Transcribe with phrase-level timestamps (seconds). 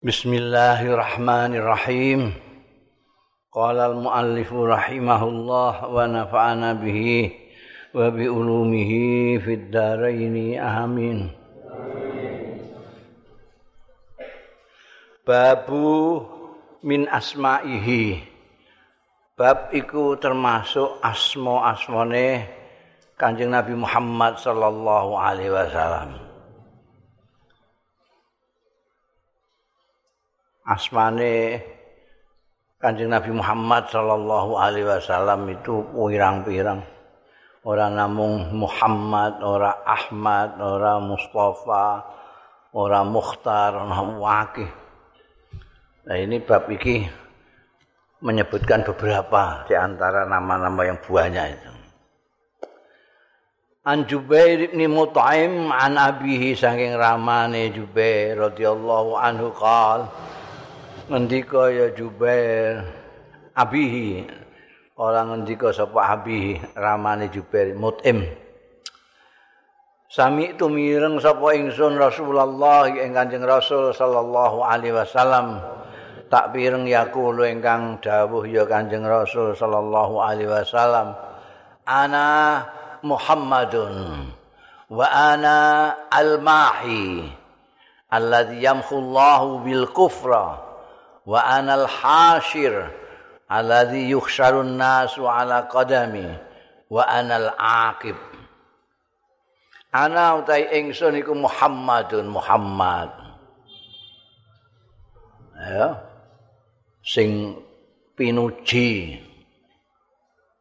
[0.00, 2.32] Bismillahirrahmanirrahim.
[3.52, 7.28] Qala al-muallif rahimahullah wa nafa'ana bihi
[7.92, 11.28] wa bi ulumihi fid dharain amin.
[15.28, 16.24] Babu
[16.80, 18.24] min asma'ihi.
[19.36, 22.48] Bab iku termasuk asma-asmane
[23.20, 26.29] Kanjeng Nabi Muhammad sallallahu alaihi wasallam.
[30.70, 31.58] Asmane
[32.80, 36.80] Kanjeng Nabi Muhammad sallallahu alaihi wasallam itu pirang-pirang.
[37.60, 42.00] Ora namung Muhammad, ora Ahmad, ora Mustafa,
[42.72, 44.70] ora Mukhtar, ora Wakih.
[46.08, 47.04] Nah ini bab iki
[48.24, 51.70] menyebutkan beberapa di antara nama-nama yang banyak itu.
[53.84, 60.08] An Jubair bin Mut'im an abihi saking ramane Jubair radhiyallahu anhu qala
[61.10, 62.86] ngendika ya Jubair
[63.58, 64.30] abihi.
[65.00, 68.22] Orang ngendika sapa abihi ramane Jubair mutim.
[70.06, 75.58] Sami itu mireng sapa ingsun Rasulullah ing Kanjeng Rasul sallallahu alaihi wasallam.
[76.30, 81.16] Tak pireng yaqulu ingkang dawuh ya Kanjeng Rasul sallallahu alaihi wasallam.
[81.86, 82.62] Ana
[83.02, 84.30] Muhammadun
[84.90, 85.58] wa ana
[86.10, 87.30] al-mahi
[88.12, 90.69] alladhi yamhu Allahu bil kufra
[91.24, 92.88] wa anal hashir
[93.50, 96.24] alladhi yukhsharun nasu ala qadami
[96.86, 98.16] wa anal aqib.
[99.90, 103.10] Ana utai ingsun iku Muhammadun Muhammad.
[105.58, 105.98] Ya.
[107.02, 107.58] Sing
[108.14, 109.18] pinuji.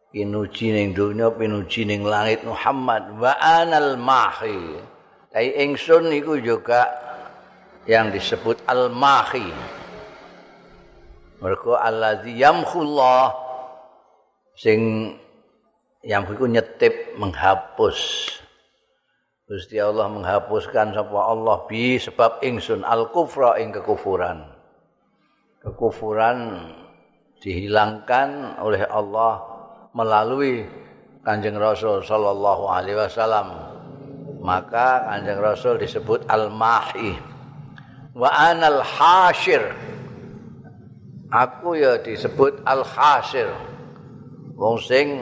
[0.09, 3.05] Pinuji ning donya pinuji ning langit Muhammad.
[3.21, 4.81] Wa anal mahi.
[5.29, 6.89] Tai ingsun iku juga
[7.85, 9.77] yang disebut al mahi
[11.39, 13.35] mergo allazi yamkhullah.
[14.59, 15.11] Sing
[16.03, 18.31] yang iku nyetip menghapus.
[19.49, 24.45] Gusti Allah menghapuskan sapa Allah bi sebab ingsun al kufra ing kekufuran.
[25.63, 26.69] Kekufuran
[27.41, 29.41] dihilangkan oleh Allah
[29.97, 30.67] melalui
[31.25, 33.47] Kanjeng Rasul sallallahu alaihi wasallam.
[34.39, 37.17] Maka Kanjeng Rasul disebut al-mahi.
[38.15, 39.73] Wa anal hasyir
[41.29, 43.49] aku ya disebut al hasil
[44.57, 45.21] wong sing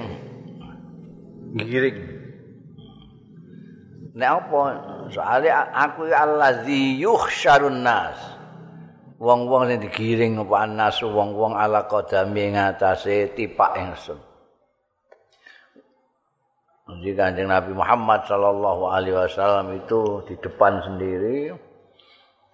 [1.55, 1.99] giring.
[4.17, 4.61] Nek apa?
[5.13, 8.17] Soalnya aku allazi yuhsyarun nas.
[9.17, 14.17] Wong-wong sing digiring apa anas wong-wong ala qadami ngatasé tipak ingsun.
[16.87, 21.51] Jadi kanjeng Nabi Muhammad Sallallahu Alaihi Wasallam itu di depan sendiri,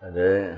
[0.02, 0.58] jadi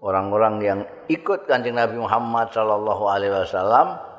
[0.00, 4.10] orang-orang yang ikut kanjeng Nabi Muhammad Shallallahu Alaihi Wasallam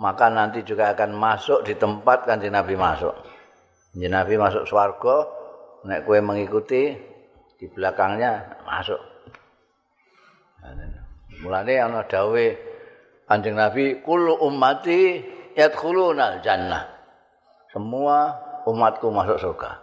[0.00, 3.12] maka nanti juga akan masuk di tempat kanjeng Nabi masuk.
[3.92, 5.28] Kanjeng Nabi masuk swargo,
[5.84, 6.96] nek kue mengikuti
[7.60, 9.00] di belakangnya masuk.
[11.40, 12.46] Mulane ana dawe
[13.28, 15.20] kanjeng Nabi kulu ummati
[15.56, 16.84] yadkhuluna jannah.
[17.72, 18.36] Semua
[18.68, 19.80] umatku masuk surga.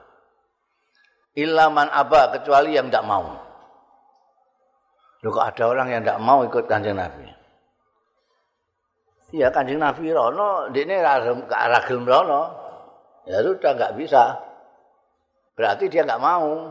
[1.38, 3.47] Ilaman aba kecuali yang tidak mau.
[5.26, 7.26] Loh ada orang yang tidak mau ikut kanjeng Nabi?
[9.34, 10.96] Iya kanjeng Nabi Rono, ini
[11.50, 12.42] ragil Rono.
[13.28, 14.40] Ya sudah nggak bisa.
[15.58, 16.70] Berarti dia nggak mau.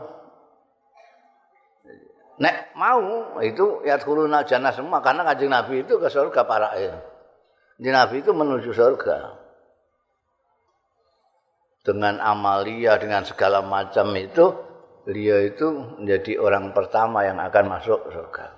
[2.37, 6.71] Nek mau itu ya turun jannah semua karena kanjeng Nabi itu ke surga para.
[7.77, 9.43] Kanjeng Nabi itu menuju surga.
[11.85, 14.51] Dengan amalia, dengan segala macam itu,
[15.07, 15.63] beliau itu
[16.03, 18.51] menjadi orang pertama yang akan masuk surga.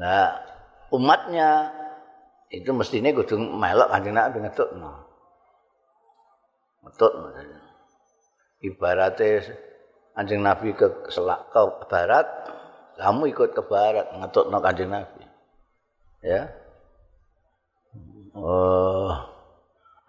[0.00, 0.32] Nah,
[0.96, 1.68] umatnya
[2.48, 4.92] itu mestinya kudu melok kanjeng Nabi ngetutno.
[6.88, 7.12] Ngetut
[8.64, 9.44] ibaratnya
[10.16, 11.60] kanjeng Nabi ke selak ke
[11.92, 12.24] barat,
[12.96, 15.20] kamu ikut ke barat ngetutno kanjeng Nabi.
[16.24, 16.48] Ya.
[18.32, 19.12] Oh,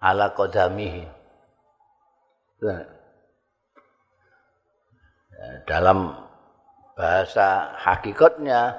[0.00, 1.04] ala qadamihi.
[2.64, 2.97] Nah,
[5.64, 6.14] dalam
[6.98, 8.74] bahasa hakikatnya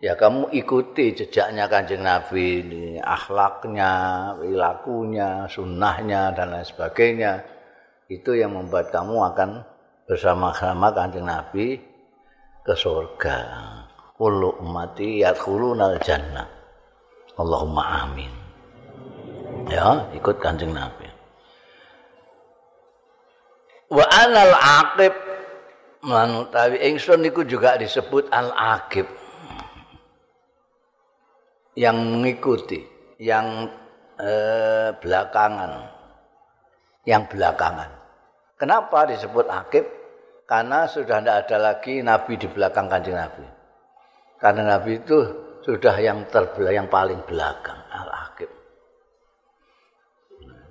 [0.00, 3.92] ya kamu ikuti jejaknya kanjeng Nabi ini akhlaknya,
[4.38, 7.44] perilakunya, sunnahnya dan lain sebagainya
[8.08, 9.60] itu yang membuat kamu akan
[10.08, 11.76] bersama-sama kanjeng Nabi
[12.64, 13.38] ke surga.
[14.16, 16.48] Kullu ummati yadkhuluna jannah.
[17.38, 18.32] Allahumma amin.
[19.68, 21.06] Ya, ikut kanjeng Nabi.
[23.92, 25.14] Wa anal aqib
[26.02, 29.06] manutawi ingsun niku juga disebut al-aqib.
[31.78, 32.80] Yang mengikuti
[33.22, 33.70] yang
[34.18, 35.94] eh, belakangan.
[37.06, 37.90] Yang belakangan.
[38.58, 39.86] Kenapa disebut akib
[40.50, 43.46] karena sudah tidak ada lagi nabi di belakang kanjeng nabi.
[44.42, 45.18] Karena nabi itu
[45.62, 48.50] sudah yang terbelah yang paling belakang al-aqib.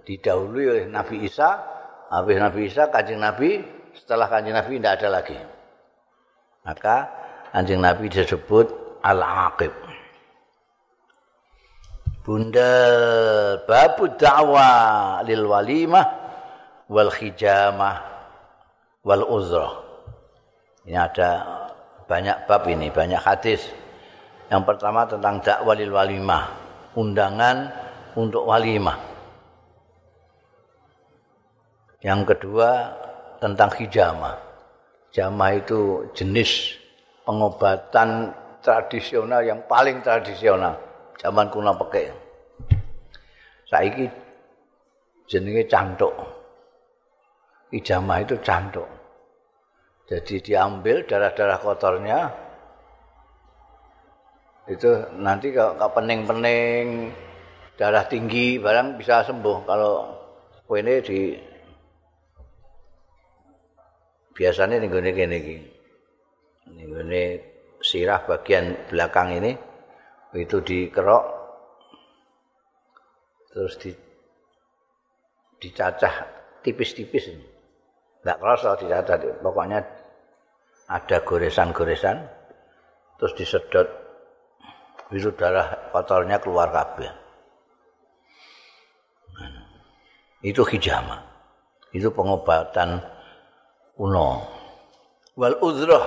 [0.07, 1.59] Didahului oleh Nabi Isa
[2.07, 3.59] habis Nabi Isa kanjeng Nabi
[3.97, 5.37] setelah kanjeng Nabi tidak ada lagi
[6.63, 6.95] maka
[7.51, 8.67] kanjeng Nabi disebut
[9.01, 9.73] al-aqib
[12.27, 12.75] Bunda
[13.63, 16.03] babu da'wa lil walimah
[16.91, 18.03] wal khijamah
[19.07, 19.79] wal uzrah.
[20.83, 21.31] Ini ada
[22.03, 23.71] banyak bab ini, banyak hadis.
[24.51, 26.51] Yang pertama tentang dakwah lil walimah,
[26.99, 27.71] undangan
[28.19, 28.99] untuk walimah.
[32.03, 32.91] Yang kedua
[33.37, 34.35] tentang hijamah.
[35.13, 36.77] Jamah itu jenis
[37.25, 40.77] pengobatan tradisional yang paling tradisional
[41.17, 42.11] zaman kuno pakai.
[43.67, 44.05] Saiki
[45.27, 46.13] jenenge cantuk.
[47.73, 48.87] Ijamah itu cantuk.
[50.07, 52.19] Jadi diambil darah-darah kotornya
[54.67, 54.87] itu
[55.19, 57.11] nanti kalau pening-pening
[57.79, 60.11] darah tinggi barang bisa sembuh kalau
[60.75, 61.19] ini di
[64.37, 65.37] biasanya nih gini gini
[66.69, 67.21] ini gini
[67.81, 69.57] sirah bagian belakang ini
[70.37, 71.23] itu dikerok
[73.49, 73.89] terus di
[75.57, 76.13] dicacah
[76.61, 77.47] tipis-tipis ini.
[78.21, 79.79] Enggak kerasa dicacah, pokoknya
[80.87, 82.17] ada goresan-goresan
[83.17, 83.87] terus disedot
[85.09, 87.09] itu darah kotornya keluar kabeh.
[90.43, 91.23] Itu hijama.
[91.95, 93.01] Itu pengobatan
[93.97, 94.45] kuno.
[95.33, 96.05] Wal uzrah.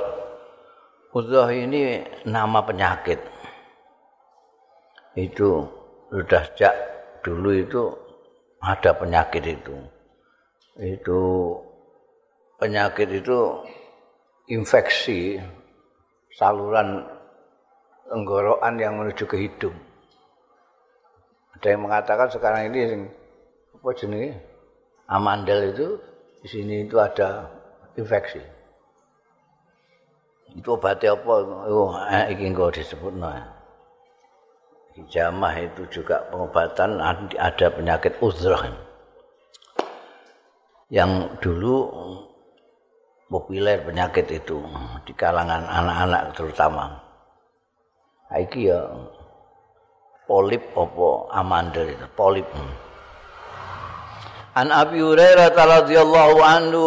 [1.11, 3.19] Uzrah ini nama penyakit.
[5.19, 5.67] itu
[6.07, 6.71] sudah sejak
[7.27, 7.83] dulu itu
[8.63, 9.75] ada penyakit itu.
[10.79, 11.21] Itu
[12.63, 13.59] penyakit itu
[14.47, 15.43] infeksi
[16.39, 17.03] saluran
[18.07, 19.75] tenggorokan yang menuju ke hidung.
[21.59, 23.11] Ada yang mengatakan sekarang ini
[23.75, 24.39] apa jenis
[25.11, 25.89] amandel itu
[26.41, 27.60] di sini itu ada
[27.99, 28.43] infeksi.
[30.55, 31.35] Itu obatnya apa?
[31.71, 33.15] Oh, eh, ini enggak disebut.
[33.15, 33.59] Nah.
[34.91, 36.99] hijamah itu juga pengobatan
[37.39, 38.69] ada penyakit uzrah
[40.91, 41.87] yang dulu
[43.31, 44.59] populer penyakit itu
[45.07, 46.99] di kalangan anak-anak terutama.
[48.35, 48.83] Iki ya
[50.27, 52.47] polip opo amandel itu polip.
[54.51, 56.87] An Abi Hurairah radhiyallahu anhu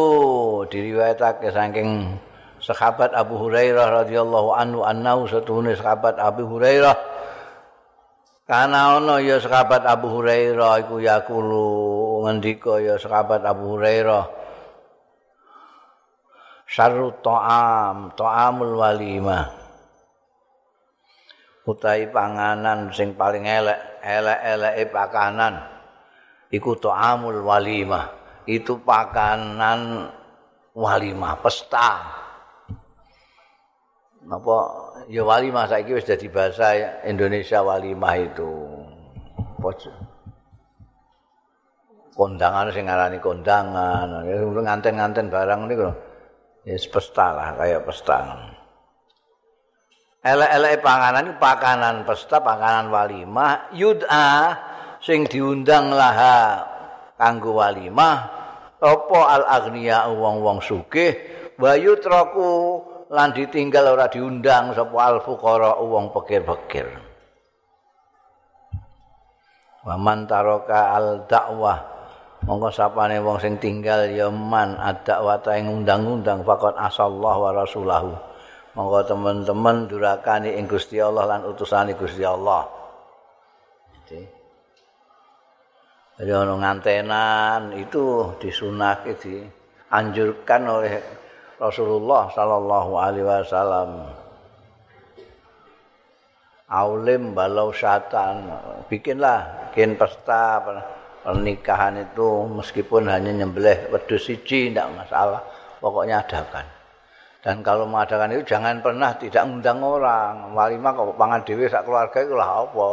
[0.67, 2.19] diriwayatake saking
[2.59, 6.91] sahabat Abu Hurairah radhiyallahu anhu annau satune sahabat Abu Hurairah
[8.43, 11.67] Karena ana ya sahabat Abu Hurairah iku yakulu
[12.27, 14.43] ngendika ya sahabat Abu Hurairah
[16.67, 19.45] Syarru ta'am, ta'amul walimah.
[21.69, 25.72] Utai panganan sing paling elek, elek-eleke pakanan
[26.53, 28.21] iku ta'amul walimah.
[28.45, 30.13] Itu pakanan
[30.77, 32.21] walimah, pesta.
[34.23, 34.55] apa
[35.11, 36.71] ya walimah saiki wis dadi bahasa
[37.03, 38.51] Indonesia walimah itu.
[42.13, 44.23] Kondangan sing ngarani kondangan.
[44.63, 45.91] Nganten-nganten barang niku
[46.63, 48.17] ya pesta lah kayak pesta.
[50.23, 53.75] Elek-elek panganan pakanan pesta pakanan walimah.
[53.75, 54.55] Yud'a
[55.03, 56.63] sing diundang laha
[57.19, 58.15] kanggo walimah
[58.79, 61.11] apa al agniya wong-wong sugih
[61.59, 62.79] wa yutraku
[63.11, 66.87] lan ditinggal ora diundang sapa al fuqara wong pikir-pikir.
[69.83, 71.79] Wa man taraka al dakwah
[72.47, 78.11] monggo sapane wong sing tinggal ya man ad-dakwata ing undang-undang faqat asallahu wa rasulahu.
[78.73, 82.65] Monggo teman-teman durakani ing Gusti Allah lan utusane Gusti Allah.
[84.03, 84.42] Jadi
[86.21, 91.01] ono ngantenan itu disunahke dianjurkan oleh
[91.57, 93.91] Rasulullah sallallahu alaihi wasallam.
[96.73, 98.49] Aulim balau syatan,
[98.89, 100.57] bikinlah bikin pesta
[101.21, 105.41] pernikahan itu meskipun hanya nyembelih wedhus siji tidak masalah,
[105.77, 106.65] pokoknya adakan.
[107.43, 110.55] Dan kalau mengadakan itu jangan pernah tidak undang orang.
[110.55, 112.89] Walimah kok pangan dhewe sak keluarga itu lah apa?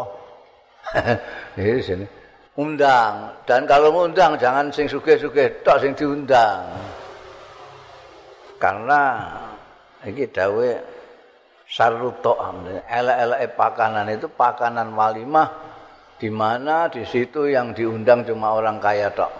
[1.62, 2.19] Ini sini.
[2.60, 3.40] Undang.
[3.48, 6.68] Dan kalau ngundang jangan sing sugih-sugih tok sing diundang.
[8.60, 9.24] karena
[10.04, 10.68] iki dawe
[11.64, 12.36] saruto
[12.84, 15.48] elek-elek pakanan itu pakanan walimah.
[16.20, 19.32] Di mana di situ yang diundang cuma orang kaya tok.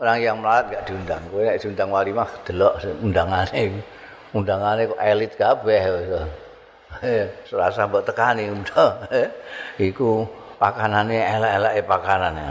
[0.00, 1.20] Orang yang melarat gak diundang.
[1.28, 3.84] Kowe nek diundang walimah delok undangane.
[4.32, 5.80] Undangane kok elit kabeh.
[7.04, 9.04] Eh serasa mbok tekani undang
[9.92, 10.24] iku
[10.60, 12.44] pakanane elek-elek pakanane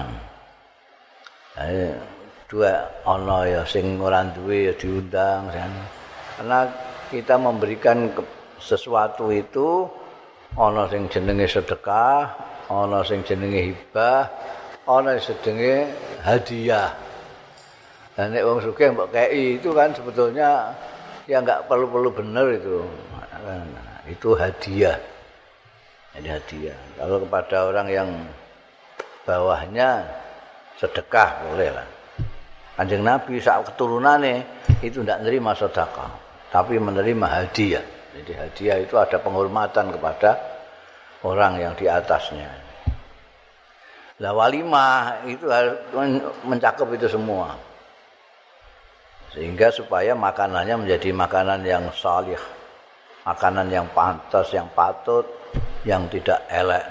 [2.49, 5.71] dua ana ya sing ora duwe ya diundang kan.
[6.39, 6.59] Karena
[7.13, 8.09] kita memberikan
[8.57, 9.85] sesuatu itu
[10.57, 12.33] ana sing jenenge sedekah,
[12.65, 14.25] ana sing jenenge hibah,
[14.89, 15.37] ana sing
[16.25, 16.89] hadiah.
[18.17, 20.75] Dan nek wong sugih mbok kei itu kan sebetulnya
[21.29, 22.81] ya enggak perlu-perlu bener itu.
[24.09, 24.97] Itu hadiah.
[26.19, 26.75] Jadi hadiah.
[26.99, 28.09] Kalau kepada orang yang
[29.23, 30.03] bawahnya
[30.75, 31.87] sedekah boleh lah.
[32.83, 34.43] Nabi saat keturunannya
[34.83, 36.11] itu tidak menerima sedekah,
[36.51, 37.83] tapi menerima hadiah.
[38.19, 40.35] Jadi hadiah itu ada penghormatan kepada
[41.23, 42.51] orang yang di atasnya.
[44.19, 45.47] Lah walimah itu
[46.43, 47.55] mencakup itu semua.
[49.31, 52.39] Sehingga supaya makanannya menjadi makanan yang salih,
[53.29, 55.25] makanan yang pantas, yang patut,
[55.85, 56.85] yang tidak elek.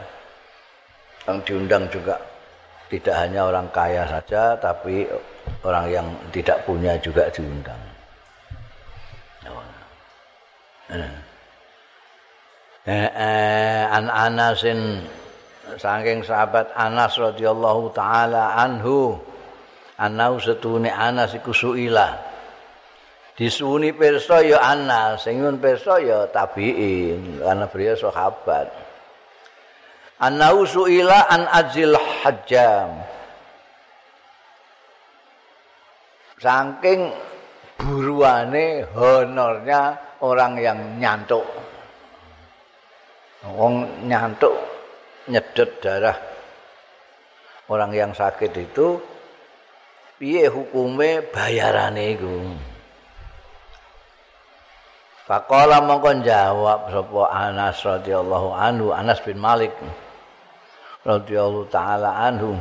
[1.27, 2.15] Yang diundang juga
[2.89, 5.05] tidak hanya orang kaya saja tapi
[5.67, 7.77] orang yang tidak punya juga diundang.
[12.89, 15.05] Eh, eh, an Anasin
[15.77, 19.21] saking sahabat Anas radhiyallahu taala anhu
[20.01, 21.53] anau setune Anas iku
[23.39, 28.89] disuni pirsa ya Anas sing pirsa ya tabiin karena beliau sahabat
[30.19, 32.91] Anau suila an ajil hajjam.
[36.43, 37.15] Saking
[37.79, 41.47] buruane honornya orang yang nyantuk.
[43.47, 44.59] Wong nyantuk
[45.31, 46.19] nyedet darah
[47.71, 48.99] orang yang sakit itu
[50.19, 52.35] piye hukume bayarane iku.
[55.29, 59.77] Faqala mongkon jawab sapa Anas radhiyallahu anhu Anas bin Malik.
[61.05, 62.57] radhiyallahu taala anhu.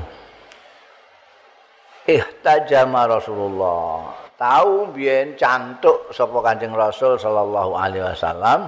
[2.08, 4.12] Ihtajama Rasulullah.
[4.36, 8.68] Tahu biyen cantuk sapa Kanjeng Rasul sallallahu alaihi wasallam?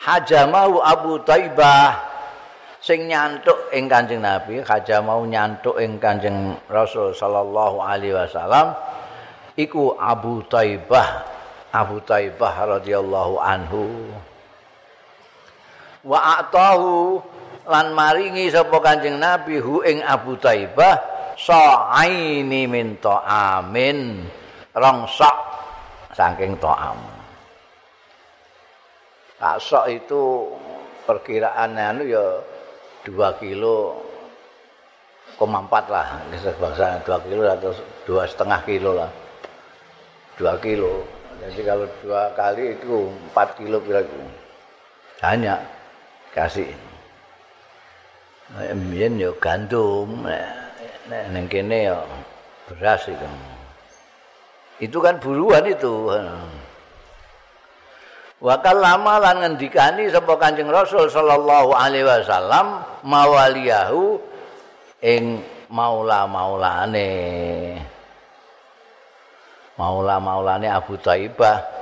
[0.00, 1.98] Hajamahu Abu Taibah
[2.80, 8.72] sing nyantuk ing Kanjeng Nabi hajamau nyantuk ing Kanjeng Rasul sallallahu alaihi wasallam
[9.60, 11.39] iku Abu Taibah
[11.70, 14.10] Abu Taibah radhiyallahu anhu.
[16.02, 17.22] Wa atahu
[17.70, 20.98] lan maringi sapa Kanjeng Nabi hu ing Abu Taibah
[21.38, 24.26] sa'aini min ta'amin
[24.74, 25.36] rong sok
[26.16, 26.98] saking ta'am.
[29.38, 30.52] Tak sok itu
[31.06, 32.24] perkiraan anu ya
[33.06, 34.04] 2 kilo
[35.40, 37.72] koma empat lah bangsa 2 kilo atau
[38.04, 39.10] dua setengah kilo lah.
[40.36, 44.28] 2 kilo jadi kalau dua kali itu 4 kilo kira-kira
[45.20, 45.60] banyak
[46.36, 46.68] kasih
[48.50, 52.02] Mbiyen ya gandum, nek ning kene ya
[52.66, 53.28] beras itu.
[54.82, 56.10] Itu kan buruan itu.
[58.42, 64.18] Wakal lama lan ngendikani sapa Kanjeng Rasul sallallahu alaihi wasallam mawaliyahu
[64.98, 67.12] ing maula-maulane.
[69.80, 71.80] Maula-maulane Abu Thaibah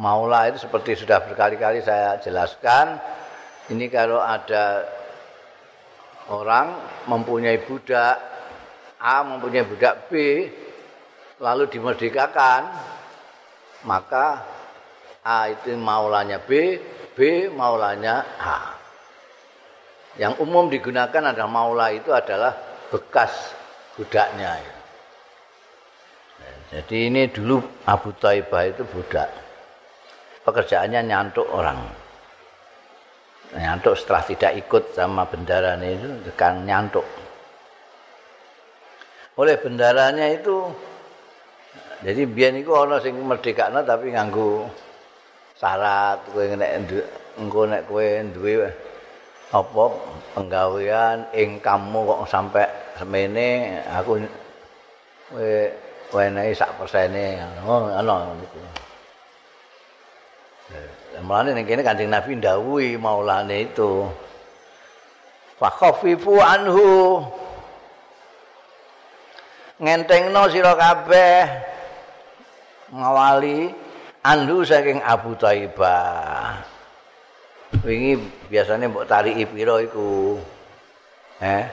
[0.00, 2.96] Maula itu seperti sudah berkali-kali saya jelaskan,
[3.68, 4.88] ini kalau ada
[6.32, 6.72] orang
[7.04, 8.16] mempunyai budak
[8.96, 10.12] A mempunyai budak B
[11.36, 12.72] lalu dimerdekakan,
[13.84, 14.40] maka
[15.20, 16.80] A itu maulanya B,
[17.12, 18.58] B maulanya A.
[20.16, 23.54] Yang umum digunakan adalah maula itu adalah bekas
[23.94, 24.58] budaknya.
[26.70, 29.30] Jadi ini dulu Abu Taibah itu budak.
[30.40, 31.78] pekerjaannya nyantuk orang.
[33.54, 37.04] Nyantuk setelah tidak ikut sama bendaranya itu kan nyantuk.
[39.36, 40.70] Oleh bendaranya itu
[42.00, 44.64] jadi biar itu orang sing merdeka tapi nganggu
[45.60, 46.88] syarat kue nek
[47.36, 48.72] engko nek kue duwe
[49.52, 49.84] apa
[50.32, 52.64] penggawean ing kamu kok sampai
[53.00, 54.20] semene aku
[55.32, 55.52] kowe
[56.12, 58.58] wenehi sak persene oh ana gitu.
[61.20, 64.04] Mulane ning kene Kanjeng Nabi ndawuhi maulane itu.
[65.56, 67.24] Fa khafifu anhu.
[69.80, 71.48] ngentengno sira kabeh
[72.92, 73.72] ngawali
[74.20, 76.60] andu saking Abu Thaibah
[77.80, 78.20] wingi
[78.52, 80.36] biasanya mbok tariki pira iku
[81.40, 81.64] eh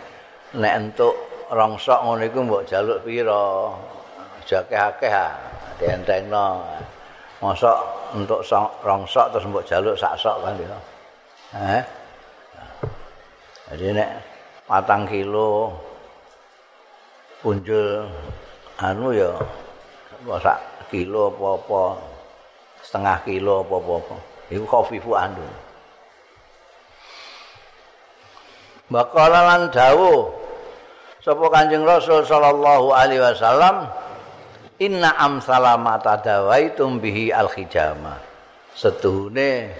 [0.55, 1.15] nek entuk
[1.51, 3.75] rongsok ngono iku mbok jaluk pira?
[4.47, 5.27] Jakeh-akeh ha
[5.75, 6.63] dientengno
[7.43, 7.77] mosok
[8.15, 8.47] entuk
[8.79, 10.79] rongsok terus mbok jaluk sak sok kan ya.
[11.75, 11.83] Eh?
[13.67, 14.09] Jadi nek
[14.63, 15.75] patang kilo
[17.43, 18.07] punjul
[18.79, 19.35] anu ya
[20.39, 21.99] sak kilo apa-apa
[22.79, 24.15] setengah kilo apa-apa.
[24.47, 25.43] Iku khafifu andu
[28.87, 30.31] Bakala lan dawuh
[31.21, 33.89] sapa Kanjeng Rasul sallallahu alaihi wasallam
[34.81, 38.17] inna amsalama tadawaitum bihi al-khijama.
[38.77, 39.73] Setuhune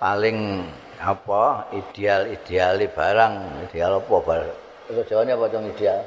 [0.00, 0.64] paling
[1.00, 3.34] apa ideal-ideal barang.
[3.68, 4.36] Ideal apa
[4.86, 6.00] itu jawane apa cung ideal.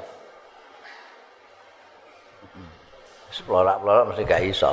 [3.30, 4.70] Seplorak-plorak mesti gak iso.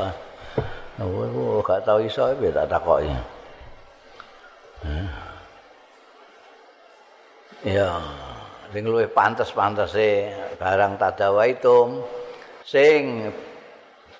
[0.97, 3.13] Oh, gak tau iso piye tak takoki.
[7.67, 7.99] Ya,
[8.73, 12.03] sing luwih pantes-pantese barang tadawaitum
[12.67, 13.31] sing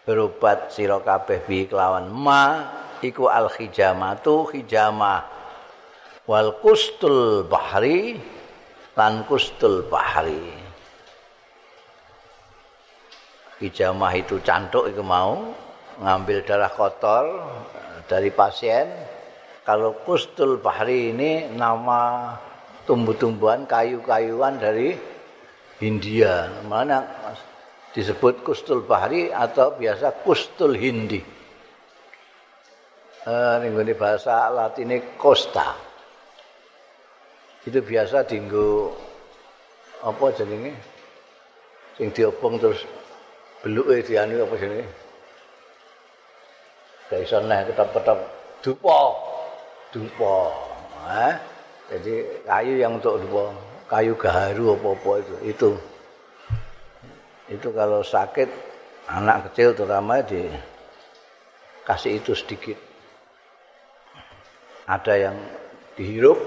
[0.08, 2.64] berobat sira kabeh bi kelawan ma
[3.04, 5.36] iku al khijamatu khijamah.
[6.28, 8.20] Wal kustul bahri
[8.96, 10.56] lan kustul bahri.
[13.64, 15.56] Hijamah itu cantuk itu mau
[15.98, 17.26] ngambil darah kotor
[18.12, 18.92] dari pasien.
[19.64, 22.32] Kalau kustul bahri ini nama
[22.88, 24.96] tumbuh-tumbuhan kayu-kayuan dari
[25.84, 27.04] India mana
[27.92, 31.20] disebut kustul bahri atau biasa kustul hindi
[33.28, 35.76] eh, bahasa latinnya costa
[37.68, 38.96] itu biasa dinggo
[40.00, 40.72] apa jadinya
[42.00, 42.86] sing diobong terus
[43.66, 44.86] beluke dianu apa jenenge?
[47.10, 48.20] Gak iso neh ketep-ketep
[48.62, 49.00] dupa.
[49.90, 50.36] Dupa.
[51.08, 51.36] Eh?
[51.88, 53.56] Jadi kayu yang untuk dupa,
[53.88, 55.36] kayu gaharu apa-apa itu.
[55.48, 55.70] Itu.
[57.48, 58.52] Itu kalau sakit
[59.08, 60.52] anak kecil terutama di
[61.88, 62.76] kasih itu sedikit.
[64.88, 65.38] Ada yang
[65.96, 66.40] dihirup,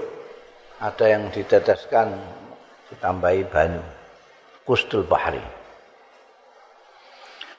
[0.77, 2.13] ada yang diteteskan
[2.93, 3.81] ditambahi banyu.
[4.61, 5.41] Kustul bahari.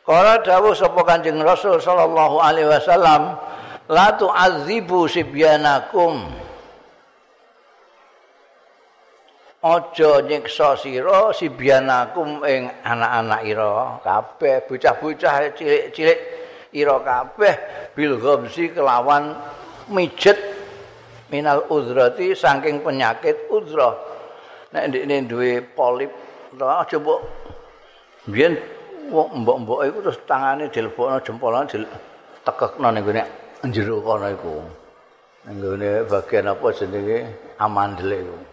[0.02, 3.38] Kala dawuh sapa Kanjeng Rasul sallallahu alaihi wasallam,
[3.90, 6.26] la tu'adzibu sibyanakum.
[9.62, 16.18] Aja nyiksa sira sibyanakum ing anak-anak ira kabeh, bocah-bocah cilik-cilik
[16.74, 17.54] ira kabeh
[17.94, 19.38] bil ghamsi kelawan
[19.86, 20.34] mijet
[21.30, 23.94] minal uzrati saking penyakit uzrah.
[24.74, 26.10] Nek ndekne duwe polip,
[26.58, 27.20] aja mbok
[28.34, 28.58] biyen
[29.14, 33.22] mbok-mbok iku terus tangane dilebokno jempolane ditekekno ning gone
[33.62, 34.58] njero kono iku.
[35.46, 37.18] Ning gone bagian apa jenenge
[37.62, 38.51] amandel iku.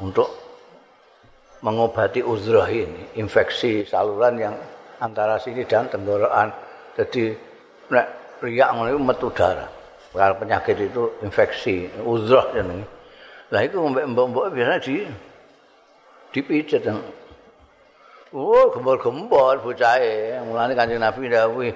[0.00, 0.28] Untuk
[1.60, 4.56] mengobati uzrah ini, infeksi saluran yang
[5.00, 6.48] antara sini dan tenggorokan.
[6.96, 7.36] Jadi
[7.92, 8.06] nek
[8.40, 9.68] riak ngono iku metu darah.
[10.10, 12.88] Kalau penyakit itu infeksi, uzrah jenenge.
[13.52, 14.94] Lah iku mbok-mbok biasanya di
[16.32, 16.86] dipijet
[18.30, 20.38] Oh, gembor-gembor bocahe.
[20.46, 21.66] Mulane Kanjeng Nabi dawuh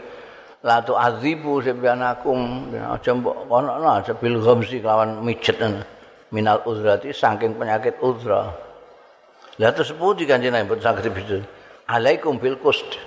[0.64, 5.60] la tu azibu sibyanakum aja mbok kono aja bil ghamsi kelawan mijet
[6.34, 8.50] minal uzrati saking penyakit uzra.
[9.62, 11.38] Lah terus pundi Kanjeng Nabi saged bidu.
[11.86, 12.98] Alaikum bil kust.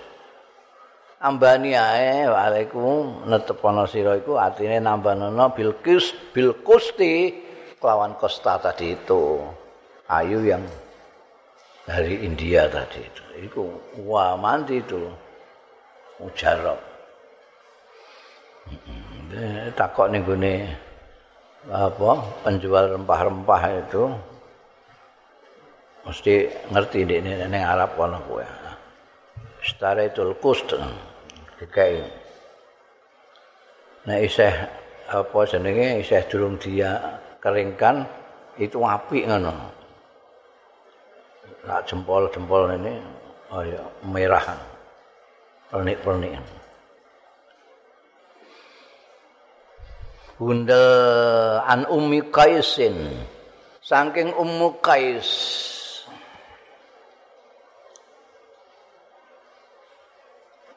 [1.19, 7.35] Ambani ae waalaikum netepono sira iku artine nambanono bil kust bil kusti
[7.83, 9.43] kelawan kosta tadi itu.
[10.07, 10.63] Ayu yang
[11.83, 13.23] dari India tadi itu.
[13.43, 13.61] Iku
[14.07, 15.03] wah mandi itu.
[16.23, 16.79] Mujarab.
[19.75, 20.55] Takok nih gune
[21.67, 22.12] apa
[22.47, 24.08] penjual rempah-rempah itu
[26.08, 28.47] mesti ngerti di ini neng Arab kono kue.
[29.60, 30.71] Setara itu kust
[31.60, 31.99] dikai.
[34.08, 34.53] Nah iseh
[35.12, 38.08] apa jenenge iseh durung dia keringkan
[38.56, 39.53] itu api ngono.
[41.67, 42.95] Nah, jempol-jempol ini
[43.51, 44.56] oh ya, merah.
[45.67, 46.39] Pernik-pernik.
[50.38, 52.93] bundel an ummi kaisin
[53.82, 55.30] saking ummu kais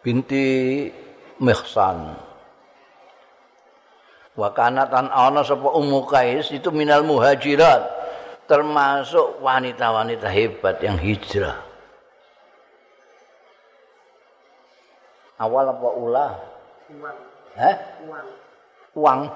[0.01, 0.89] binti
[1.41, 2.17] Mihsan
[4.37, 7.85] wa kanatan ana sapa ummu kais itu minal muhajirat
[8.45, 11.71] termasuk wanita-wanita hebat yang hijrah
[15.41, 16.33] awal apa ulah?
[16.93, 17.19] Uang.
[17.57, 17.77] Hah?
[18.05, 18.29] Uang.
[18.97, 19.31] Uang.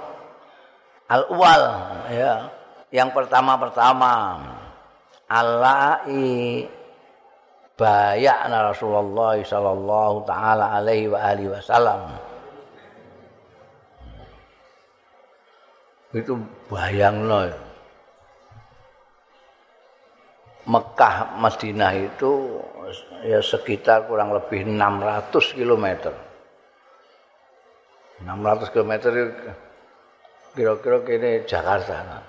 [1.10, 1.62] Al-uwal
[2.10, 2.48] ya.
[2.94, 4.40] Yang pertama-pertama
[5.24, 6.68] Alai
[7.74, 12.00] bayakna Rasulullah sallallahu taala alaihi wa alihi wasallam.
[16.14, 16.38] Itu
[16.70, 17.50] bayangno.
[20.64, 22.56] Mekah Madinah itu
[23.26, 25.86] ya sekitar kurang lebih 600 km.
[28.22, 28.92] 600 km
[30.54, 32.22] kira-kira kene Jakarta.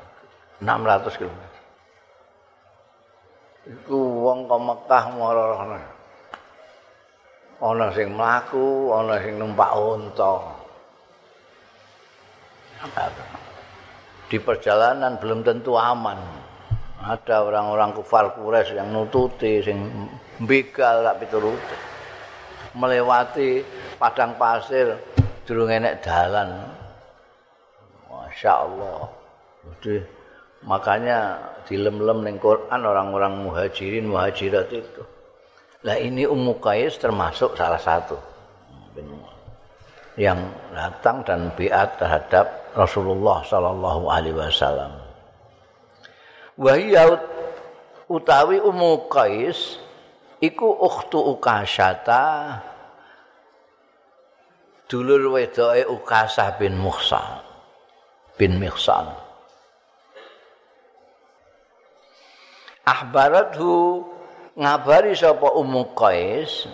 [0.57, 1.41] 600 km.
[3.65, 5.81] Iku wong ke Mekah marana.
[7.61, 10.35] Ana sing mlaku, ana sing numpak unta.
[14.29, 16.17] Di perjalanan belum tentu aman.
[17.05, 19.77] Ada orang-orang kufar Quraisy yang nututi sing
[20.41, 21.77] begal tak pituruti.
[22.73, 23.61] Melewati
[24.01, 24.97] padang pasir
[25.45, 26.65] durung enek dalan.
[28.09, 29.05] Masya Allah.
[29.79, 30.01] Jadi
[30.65, 31.37] makanya
[31.69, 35.01] dilem-lem ning Quran orang-orang muhajirin muhajirat itu.
[35.85, 38.17] Lah ini Ummu Qais termasuk salah satu
[40.17, 40.39] yang
[40.73, 44.97] datang dan biat terhadap Rasulullah sallallahu alaihi wasallam.
[46.57, 47.19] Wahia
[48.09, 49.77] utawi Ummu Qais
[50.41, 52.57] iku ukhtu Ukasyata
[54.85, 57.41] dulur wedoke Ukasah bin Muhsan
[58.35, 59.09] bin Mihsan.
[62.85, 64.05] Ahbarathu
[64.53, 66.69] ngabari sapa Ummu Qais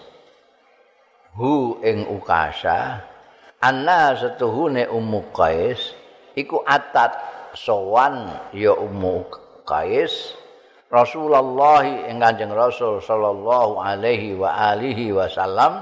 [1.40, 3.00] hu ing Ukasa
[3.64, 5.96] anna setuhune Ummu Qais
[6.36, 7.16] iku atat
[7.56, 9.24] sowan ya Ummu
[9.64, 10.36] Qais
[10.92, 15.80] Rasulullah ing Kanjeng Rasul sallallahu alaihi wa alihi wasallam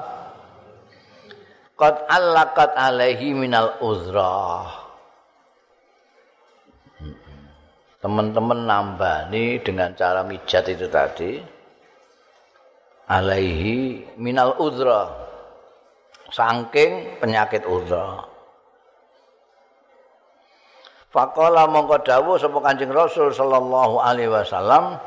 [1.79, 4.89] qad allaqat alaihi minal uzrah
[7.99, 11.39] teman-teman nambah nih dengan cara mijat itu tadi.
[13.09, 15.09] Alaihi minal udra
[16.29, 18.21] saking penyakit udra
[21.09, 25.01] Faqala mongko dawuh sapa Kanjeng Rasul sallallahu alaihi wasallam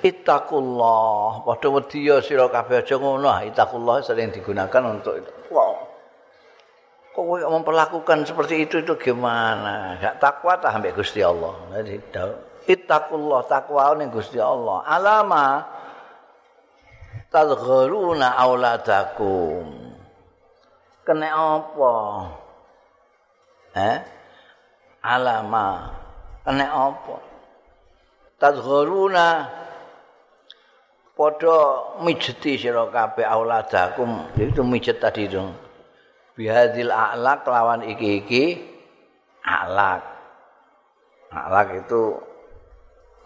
[0.00, 1.44] Ittaqullah.
[1.44, 3.28] Padha wedi sira kabeh aja ngono.
[3.44, 5.39] Ittaqullah sering digunakan untuk.
[7.20, 10.00] Kowe memperlakukan seperti itu itu gimana?
[10.00, 11.52] Gak takwa tah ambek Gusti Allah.
[11.76, 12.00] Jadi
[12.64, 14.80] ittaqullah takwa ning Gusti Allah.
[14.88, 15.68] Alama
[17.28, 19.68] tadgharuna auladakum.
[21.04, 21.94] Kene apa?
[23.76, 23.98] Eh?
[25.04, 25.92] Alama
[26.40, 27.16] kene apa?
[28.40, 29.26] Tadgharuna
[31.12, 31.58] padha
[32.00, 34.24] mijeti sira kabeh auladakum.
[34.40, 35.69] Itu mijet tadi itu.
[36.34, 38.58] Bihadil a'lak lawan iki-iki
[39.42, 40.02] a'lak.
[41.30, 42.18] A'lak itu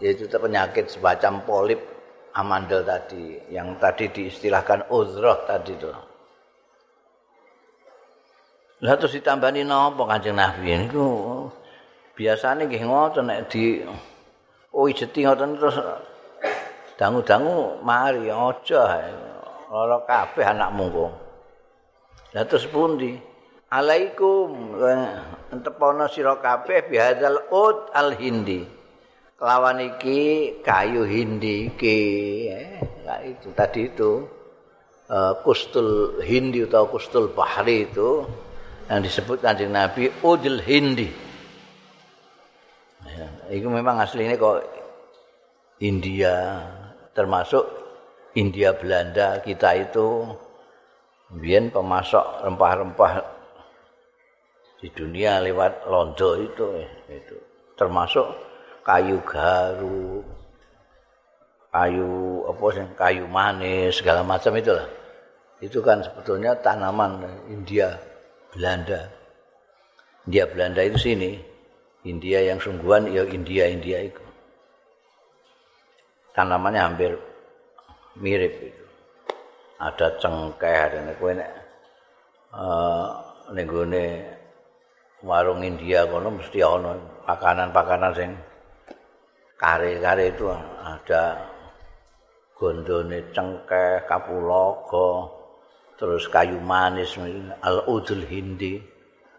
[0.03, 1.81] yaitu penyakit semacam polip
[2.35, 5.89] amandel tadi yang tadi diistilahkan uzroh tadi itu.
[8.83, 11.07] Lah terus ditambani napa Kanjeng Nabi niku
[12.13, 13.81] biasane nggih ngoten nek di
[14.75, 15.79] oh ngoten terus
[16.99, 18.83] dangu-dangu mari aja
[19.71, 21.24] lara kabeh anakmu kok.
[22.35, 23.15] Lah terus pundi?
[23.71, 24.75] Alaikum
[25.55, 28.67] entepono sira kabeh bihadzal ud al hindi.
[29.39, 31.99] Kelawan iki kayu hindi iki
[32.51, 32.83] eh,
[33.23, 34.27] itu tadi itu
[35.07, 38.27] uh, kustul hindi atau kustul bahri itu
[38.91, 41.07] yang disebut kanjeng Nabi udil hindi.
[43.05, 44.59] Ya, itu memang aslinya kok
[45.79, 46.67] India
[47.15, 47.63] termasuk
[48.35, 50.35] India Belanda kita itu
[51.35, 53.19] Biyen pemasok rempah-rempah
[54.79, 56.79] di dunia lewat londo itu
[57.11, 57.35] itu.
[57.75, 58.23] Termasuk
[58.87, 60.23] kayu garu
[61.75, 64.87] kayu apa sih kayu manis segala macam itulah.
[65.59, 67.99] Itu kan sebetulnya tanaman India
[68.55, 69.11] Belanda.
[70.23, 71.35] India Belanda itu sini.
[72.07, 74.23] India yang sungguhan ya India India itu.
[76.31, 77.19] Tanamannya hampir
[78.15, 78.84] mirip itu
[79.75, 81.51] ada cengkeh ada kowe nek
[83.51, 84.05] eh gone
[85.25, 86.95] warung India kono mesti ana
[87.27, 88.31] pakanan-pakanan sing
[89.59, 90.47] kare-kare itu.
[90.79, 91.23] Ada
[92.55, 95.31] gondone cengkeh kapulaga
[95.99, 97.15] terus kayu manis
[97.63, 98.79] al udul hindi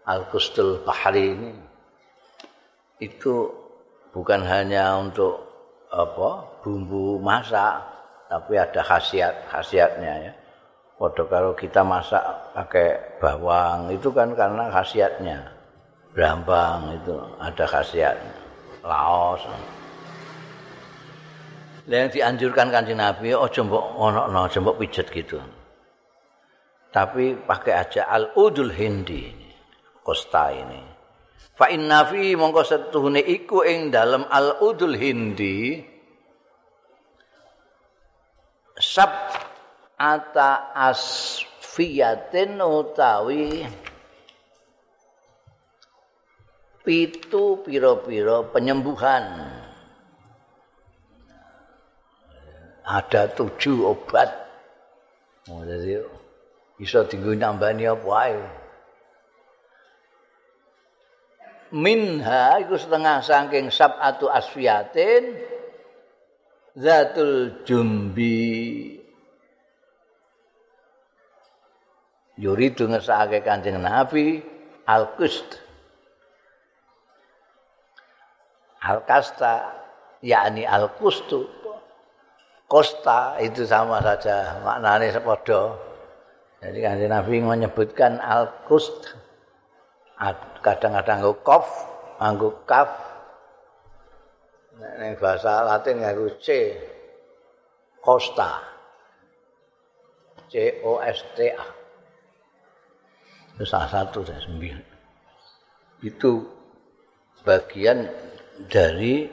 [0.05, 1.51] al kustul bahari ini.
[3.01, 3.49] Itu
[4.13, 5.45] bukan hanya untuk
[5.87, 7.96] apa bumbu masak
[8.27, 10.33] tapi ada khasiat khasiatnya ya
[10.97, 12.25] Padha karo kita masak
[12.57, 15.45] pakai bawang itu kan karena khasiatnya.
[16.09, 18.35] Brambang itu ada khasiatnya.
[18.81, 19.45] Laos.
[21.87, 25.37] yang dianjurkan kanjeng Nabi ojo mbok ono aja mbok pijet gitu.
[26.91, 29.29] Tapi pakai aja al-udul hindi
[30.01, 30.81] kosta ini.
[31.53, 35.79] Fa inna fi mongko setuhune iku ing dalem al-udul hindi
[38.77, 39.11] sab
[39.97, 43.65] ata asfiyatin utawi
[46.85, 49.25] pitu piro-piro penyembuhan
[52.87, 54.31] ada tujuh obat.
[55.51, 56.07] Oh, jadi
[56.79, 58.39] bisa tinggal nambani apa ae.
[61.75, 65.35] Minha iku setengah saking sab'atu asfiyatin
[66.77, 68.95] zatul jumbi
[72.37, 74.45] yuridu ngesake kanjeng Nabi
[74.85, 75.57] al-kust
[78.85, 79.73] al-kasta
[80.21, 81.49] yakni al-kustu
[82.67, 85.79] Kosta itu sama saja maknanya sepodo.
[86.59, 89.15] Jadi kan Nabi menyebutkan al-kust
[90.59, 92.83] kadang-kadang nggo kof.
[94.77, 96.77] Nek bahasa Latin nggo C.
[97.97, 98.61] Kosta.
[100.47, 101.67] C O S T A.
[103.57, 104.83] Itu salah satu dari sembilan.
[106.05, 106.31] Itu
[107.41, 108.05] bagian
[108.69, 109.25] dari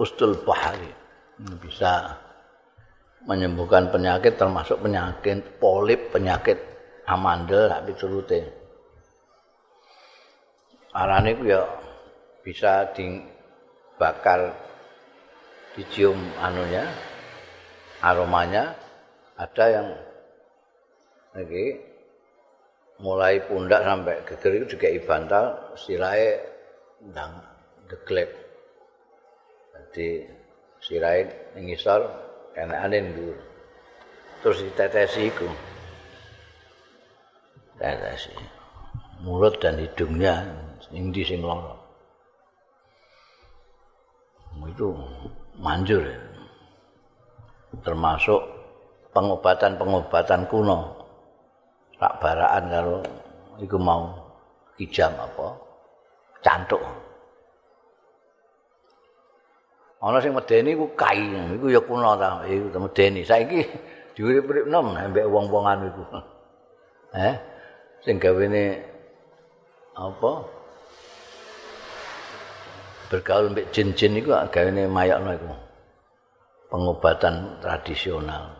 [0.00, 0.88] ustul bahari.
[1.60, 2.16] Bisa
[3.28, 6.56] menyembuhkan penyakit termasuk penyakit polip, penyakit
[7.04, 8.40] amandel tapi turute.
[10.96, 11.60] Arane ya
[12.40, 12.88] bisa
[13.96, 14.52] dibakar
[15.72, 16.84] dicium anunya
[18.04, 18.76] aromanya
[19.40, 19.88] ada yang
[21.32, 21.80] lagi
[23.00, 25.44] mulai pundak sampai geger itu juga ibantal
[25.80, 26.36] sirai
[27.08, 27.40] ndang
[27.88, 28.46] deglek
[29.96, 30.28] jadi
[30.80, 31.24] sirai
[31.56, 32.04] ngisor
[32.56, 33.36] enakane ndur.
[34.40, 35.48] Terus ditetesi iku.
[37.76, 38.32] Tetesi.
[39.24, 40.44] Mulut dan hidungnya
[40.84, 41.75] sing di sing lara.
[44.64, 44.96] Itu
[45.60, 46.20] manjur ya.
[47.84, 48.40] Termasuk
[49.12, 50.96] pengobatan-pengobatan kuno.
[51.96, 53.00] Tak baraan kalau
[53.60, 54.12] iku mau
[54.76, 55.48] kijam apa?
[56.40, 56.80] Cantuk.
[60.06, 61.18] ana sing medeni iku kai
[61.56, 63.64] iku ya kuno ta iku medeni saiki
[64.14, 66.02] diurip-urip nom ambek wong-wongan iku
[67.26, 67.34] eh
[68.06, 68.86] sing gawene
[69.98, 70.32] apa
[73.06, 75.50] bergaul mbek jin-jin iku gawene mayakno iku.
[76.66, 78.50] Pengobatan tradisional.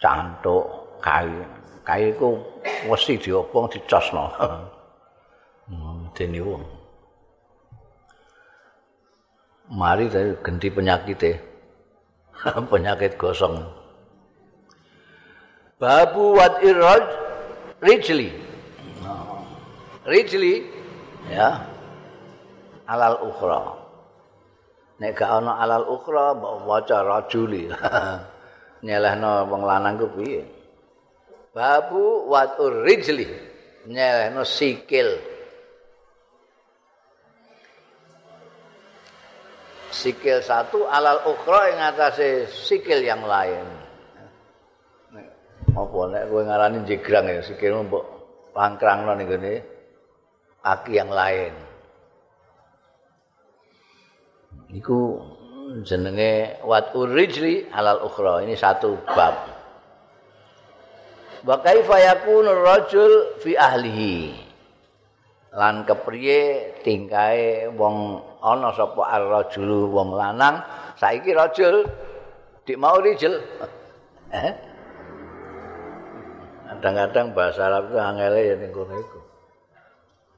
[0.00, 0.64] Cantuk
[1.04, 1.28] kai
[1.84, 2.40] kai iku
[2.88, 4.32] wesi diobong dicosno.
[5.68, 6.64] Medeni wong.
[9.68, 11.36] Mari saya ganti penyakit
[12.72, 13.68] penyakit gosong.
[15.76, 17.04] Babu wat iraj
[17.84, 18.32] rijli.
[20.08, 20.64] Rijli
[21.28, 21.77] ya
[22.88, 23.62] alal ukhra.
[24.98, 27.68] Nek gak ana alal ukhra mbok waca rajuli.
[28.86, 30.42] Nyelehno wong lanang ku piye?
[31.52, 33.28] Babu wat rijli.
[33.86, 35.36] Nyelehno sikil.
[39.88, 43.66] Sikil satu alal ukhra ing atase sikil yang lain.
[45.78, 48.04] Apa nek kowe ngarani jegrang ya sikil mbok
[48.50, 49.54] langkrangno ning gone
[50.58, 51.67] kaki yang lain.
[54.72, 55.20] Iku
[55.84, 59.36] jenenge wat urijli alal ukhra ini satu bab.
[61.44, 64.48] Wa kaifa yakunu rajul fi ahlihi?
[65.56, 70.60] lan kepriye tingkae wong ana sapa ar-rajulu wong lanang
[71.00, 71.88] saiki rajul
[72.68, 73.40] dik mau rijel
[74.36, 74.52] eh
[76.68, 79.20] kadang-kadang bahasa Arab itu angele ya ning kono iku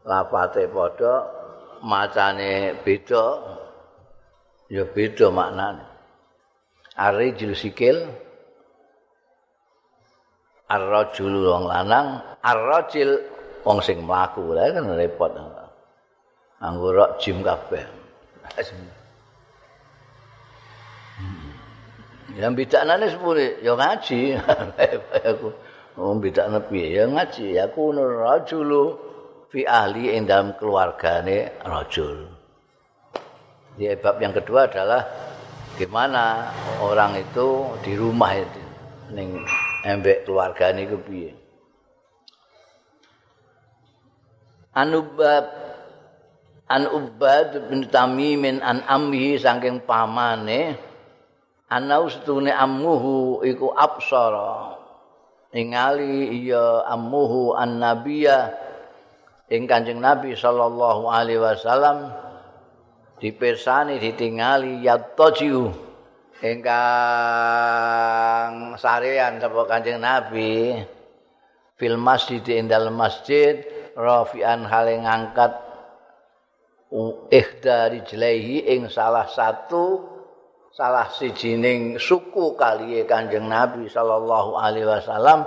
[0.07, 1.15] lafate padha
[1.83, 3.25] macane beda
[4.71, 5.85] ya beda maknane
[6.95, 8.07] ar-rijul sikil
[10.71, 13.19] ar-rajulu wong lanang ar-rajil
[13.67, 15.33] wong sing mlaku lha kan repot.
[16.61, 17.85] Anggo rok jim kabeh.
[22.37, 24.21] Ya bidakane sepure ya ngaji.
[25.33, 25.49] Aku
[25.97, 27.57] oh bidakne piye ya ngaji.
[27.65, 28.97] Aku nur rajulu
[29.49, 32.40] fi ahli ing dalam keluargane rajul.
[33.81, 35.09] Di bab yang kedua adalah
[35.81, 36.53] gimana
[36.85, 38.61] orang itu di rumah itu.
[39.17, 39.41] Ning
[39.89, 41.33] embek keluargane iku piye?
[44.77, 45.49] Anubab
[46.69, 50.77] An Ubad bin Tamimin an amhi saking pamane
[51.73, 54.77] anau setune ammuhu iku absara.
[55.57, 58.55] Ningali iya ammuhu an nabiya
[59.49, 62.30] ing Kanjeng Nabi sallallahu alaihi wasallam
[63.21, 65.69] dipersani ditingali yatojiu
[66.41, 66.73] ingkang
[68.81, 70.81] sarean sapa Kanjeng Nabi
[71.77, 73.61] fil masjid ing dalem masjid
[73.93, 75.53] rafi'an hale ngangkat
[77.29, 80.01] ihdari jlehi ing salah satu
[80.73, 85.45] salah sijining suku kaliye Kanjeng Nabi sallallahu alaihi wasallam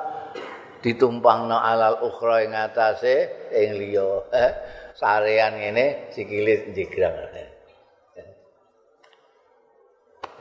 [0.85, 4.29] ditumpangno alal ukhra ing atase ing liya.
[4.35, 4.51] Eh,
[4.93, 7.15] sarean ngene sikile jigrang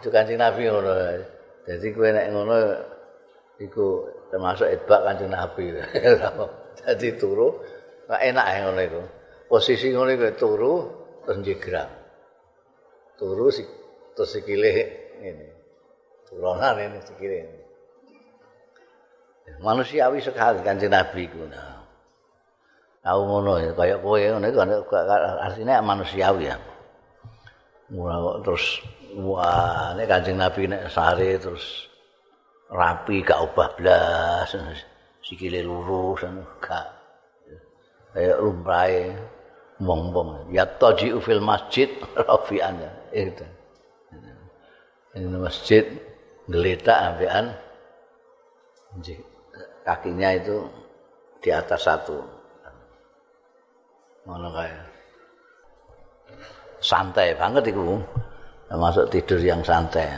[0.02, 0.90] itu Kanjeng Nabi ngono
[1.62, 2.56] jadi kowe nek ngono
[3.62, 5.78] iku termasuk edbak Kanjeng Nabi
[6.90, 7.62] jadi turu
[8.10, 9.02] enak ngono iku
[9.52, 10.74] posisi ngono kuwi turu
[11.22, 11.92] terus njegrang.
[13.20, 13.52] Turu
[14.16, 14.72] terus sikile
[15.22, 15.48] ini.
[16.26, 17.38] Turunan ini sikile.
[19.60, 21.44] Manusiawi sekali kanjeng Nabi ku.
[21.46, 21.84] Nah.
[23.02, 24.58] Tahu ngono ya kaya kowe ngono iku
[25.44, 26.56] artine manusiawi ya.
[27.92, 28.80] Mula terus
[29.16, 31.88] wah nek kanjeng Nabi nek sare terus
[32.72, 34.56] rapi gak ubah blas
[35.20, 36.24] sikile lurus
[36.60, 36.86] gak.
[38.12, 39.02] Kayak lumrahe
[39.80, 42.76] wong-wong ya taji fil masjid rafi'an.
[43.12, 43.44] Itu
[45.12, 45.84] ini masjid
[46.48, 47.52] geletak ambekan
[49.84, 50.64] kakinya itu
[51.44, 52.16] di atas satu.
[54.24, 54.84] Mana kayak
[56.80, 58.00] santai banget itu
[58.76, 60.08] masuk tidur yang santai.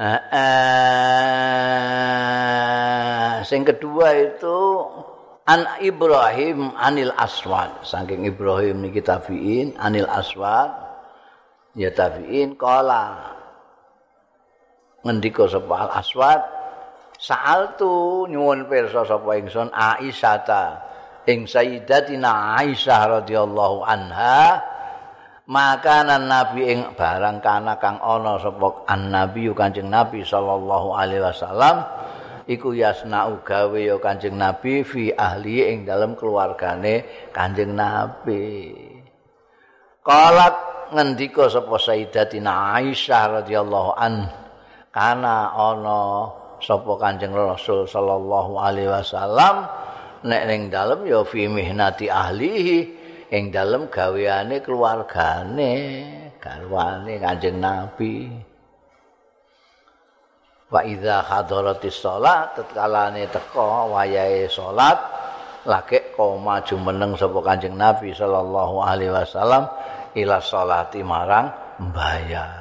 [0.00, 0.64] Eh, eh,
[3.44, 4.88] sing kedua itu
[5.44, 7.84] an Ibrahim anil Aswad.
[7.84, 10.72] Saking Ibrahim niki tabiin anil Aswad.
[11.76, 13.36] Ya tabiin kala
[15.04, 16.40] ngendika sapa al Aswad?
[17.20, 20.82] Saal tu nyuwun pirsa sapa ingsun Aisyah ta
[21.28, 24.71] ing Sayyidatina Aisyah radhiyallahu anha
[25.48, 31.82] makanan nabi ing barang kana kang ana sapa an nabi kanjeng nabi sallallahu alaihi wasallam
[32.46, 38.74] iku yasna'u gawe ya Kanjeng Nabi fi ahli ing dalam keluargane Kanjeng Nabi.
[40.02, 40.54] Qalat
[40.90, 44.26] ngendika sapa Sayyidatina Aisyah radhiyallahu an
[44.90, 46.28] kana ana
[46.58, 49.70] sapa Kanjeng Rasul sallallahu alaihi wasallam
[50.22, 53.01] nek ning dalem ya fi mihnati ahlihi
[53.32, 55.72] ing dalem gaweane keluargane
[56.36, 58.28] garwane Kanjeng Nabi.
[60.72, 64.96] wa idza hadaratis shalat tetkalane teka wayahe salat
[65.68, 69.68] lagi koma jumeneng sapa Kanjeng Nabi sallallahu alaihi wasallam
[70.16, 72.60] ila salati marang mbayar.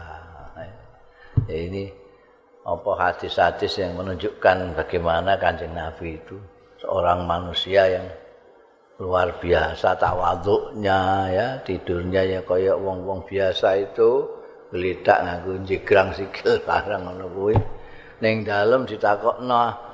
[1.49, 1.89] Ya ini
[2.61, 6.37] apa hadis-hadis yang menunjukkan bagaimana Kanjeng Nabi itu
[6.83, 8.05] seorang manusia yang
[9.01, 11.01] luar biasa tawaduknya
[11.33, 14.29] ya tidurnya ya kayak wong-wong biasa itu
[14.69, 17.57] gelitak nganggo jigrang sikil barang ngono kuwi
[18.21, 19.89] ning dalem ditakokno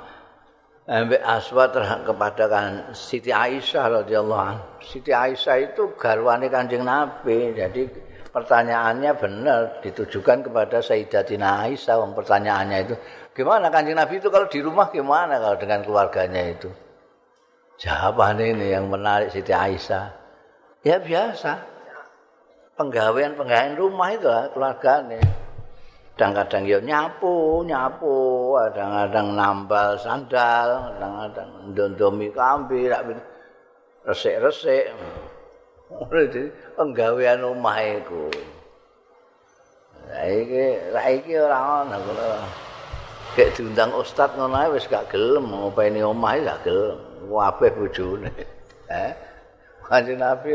[0.88, 4.64] ambek aswat kepada kan Siti Aisyah radhiyallahu anha.
[4.80, 7.52] Siti Aisyah itu garwane Kanjeng Nabi.
[7.52, 7.84] Jadi
[8.32, 11.96] pertanyaannya benar ditujukan kepada Sayyidatina Aisyah.
[12.00, 12.96] Wong pertanyaannya itu
[13.36, 16.87] gimana Kanjeng Nabi itu kalau di rumah gimana kalau dengan keluarganya itu?
[17.78, 20.10] Jawaban ini yang menarik Siti Aisyah.
[20.82, 21.62] Ya biasa.
[22.78, 25.22] Penggawean-penggawean rumah itu lah keluarganya.
[26.18, 32.90] kadang-kadang ya nyapu, nyapu, kadang-kadang nambal sandal, kadang-kadang ndondomi kambi,
[34.02, 34.98] resik-resik.
[36.74, 38.34] Penggawean iku.
[40.10, 42.42] Saiki, saiki ora kula.
[43.38, 47.07] Kek diundang ustaz ngono ae wis gak gelem ngopeni omah gak gelem.
[47.26, 48.32] Kabeh bojone.
[48.88, 49.12] Eh?
[49.88, 50.52] Kanjeng Nabi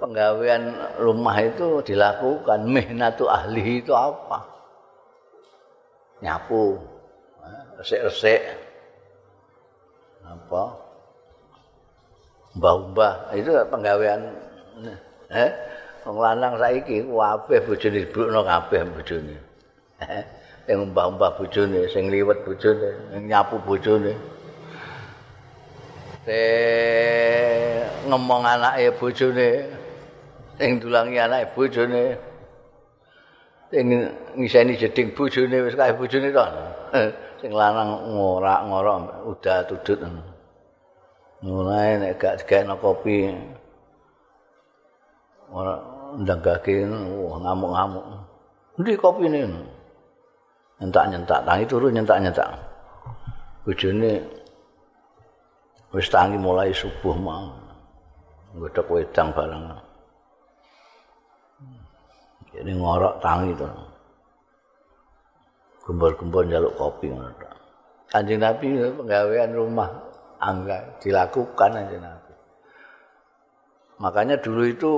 [0.00, 4.40] penggawean rumah itu dilakukan mihnatu ahli itu apa?
[6.24, 6.78] Nyapu.
[7.78, 8.40] Resik-resik.
[10.24, 10.62] Apa?
[12.56, 13.14] Mbah-mbah.
[13.36, 14.20] Itu penggawean
[15.30, 15.50] eh?
[16.00, 19.36] Wong lanang saiki kabeh bojone dibrukno kabeh bojone.
[20.00, 20.24] Eh?
[20.64, 24.14] Sing mbah-mbah bojone sing liwet bojone sing nyapu bojone
[26.30, 29.66] sing ngomong anake bojone
[30.54, 32.14] sing dulangi anake bojone
[33.74, 33.90] sing
[34.38, 36.46] ngiseni jeding bojone wis kaya bojone to.
[37.42, 39.98] Sing lanang ngorak-ngorak udah tudut.
[41.40, 43.32] Mulai nek gak digekno kopi
[45.50, 45.74] ora
[46.14, 48.06] ndang gage wah ngamuk-ngamuk.
[48.78, 49.42] Endi kopine?
[50.80, 52.48] Nyentak-nyentak, tangi turu nyentak-nyentak.
[53.64, 54.39] Bojone
[55.94, 57.50] wis tangi mulai subuh mau.
[58.50, 59.64] Nggodhok wedang barang.
[62.50, 63.66] Jadi ngorok tangi to.
[65.86, 67.50] Gembor-gembor njaluk kopi ngono
[68.10, 69.86] Kanjeng Nabi penggawean rumah
[70.42, 72.34] angga dilakukan aja nanti.
[74.02, 74.92] Makanya dulu itu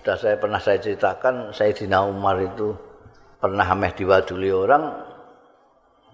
[0.00, 2.72] sudah saya pernah saya ceritakan Sayyidina Umar itu
[3.36, 4.96] pernah ameh diwaduli orang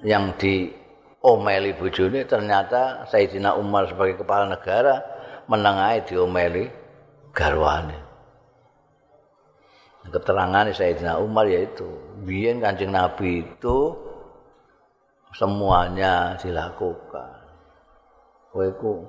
[0.02, 0.68] yang di
[1.24, 5.00] omeli bojone ternyata Sayyidina Umar sebagai kepala negara
[5.48, 6.68] menengahi diomeli
[7.32, 7.96] garwane.
[10.04, 11.88] Keterangan Sayyidina Umar yaitu
[12.28, 13.96] biyen Kanjeng Nabi itu
[15.32, 17.40] semuanya dilakukan.
[18.54, 19.02] kowe iku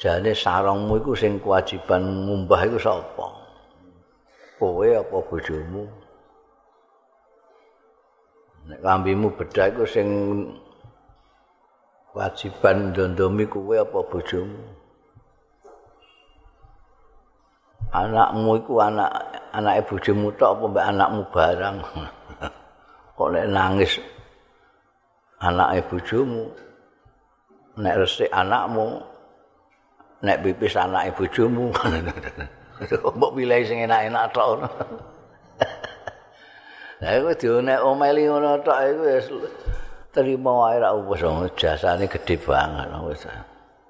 [0.00, 3.28] jane sarungmu iku sing kewajiban ngumbah iku sapa?
[4.56, 5.84] Kowe apa bojomu?
[8.64, 10.08] Nek lambimu bedah iku sing
[12.14, 14.62] kewajiban ndondomi kowe apa bojomu?
[17.90, 19.10] Anakmu iku anak
[19.50, 21.76] anake bojomu tok apa mbek anakmu barang?
[23.18, 23.98] Kok nek nangis
[25.42, 26.54] anake bojomu
[27.82, 29.02] nek resik anakmu
[30.22, 31.74] nek pipis anake bojomu
[33.18, 34.62] mbok pilih sing enak-enak tok
[37.02, 39.26] Lah iku dionek omeli ngono tok iku wis
[40.14, 41.20] terima wae ra wis
[41.58, 43.26] jasane gedhe banget wis.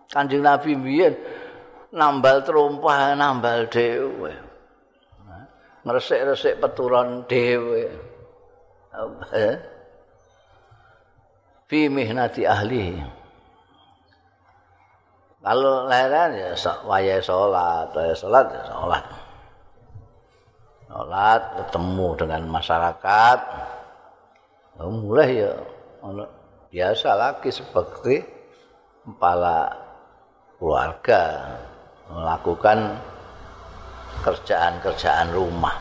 [0.08, 1.14] Kanjeng Nabi biyen
[1.92, 4.32] nambal terumpah nambal dhewe.
[5.84, 7.92] Ngresik-resik peturon dhewe.
[11.68, 12.96] Fi mihnati ahli.
[15.44, 16.56] Kalau leheran ya
[16.88, 19.04] wayai sholat, wayai sholat ya sholat.
[20.88, 23.38] Sholat ketemu dengan masyarakat.
[24.80, 25.52] Mulai ya
[26.68, 28.20] biasa lagi seperti
[29.04, 29.72] kepala
[30.60, 31.22] keluarga
[32.12, 33.00] melakukan
[34.20, 35.76] kerjaan-kerjaan rumah.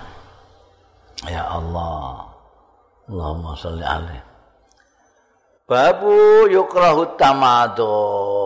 [1.28, 2.32] Ya Allah.
[3.04, 4.24] Allahumma sholli alaihi.
[5.68, 8.44] Babu yukrahu tamadun.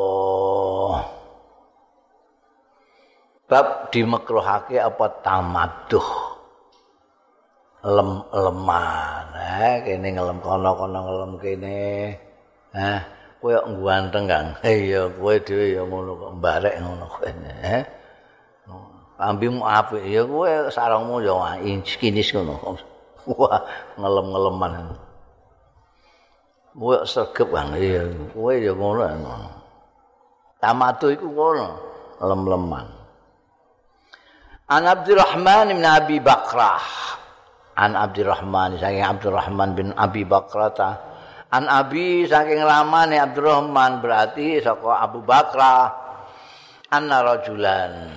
[3.48, 6.08] bab dimekruhake apa tamaduh
[7.88, 11.78] lem leman eh kene ngelem kono kono ngelem kene.
[12.72, 13.00] Eh
[13.42, 14.48] kowe kok ganteng kang?
[14.66, 17.54] Iya kowe dhewe ya ngono kok mbarek ngono kene
[19.18, 20.04] ambimu apik.
[20.06, 21.58] Ya kowe sarungmu ya
[22.00, 22.78] kinis ngono.
[23.28, 23.60] Wah
[24.00, 24.74] ngelem-ngeleman.
[26.78, 27.76] Kowe sregep kang?
[27.76, 29.58] Iya kowe ya ngono
[30.58, 31.68] tamatu iku ngono
[32.22, 32.88] lem-leman.
[34.68, 36.84] An Abdurrahman bin Abi Bakrah.
[37.78, 40.74] An Abdurrahman saking Abdurrahman bin Abi Bakrah
[41.54, 46.10] An Abi saking lamane Abdurrahman berarti saka Abu Bakrah.
[46.88, 48.10] Anna rajulan.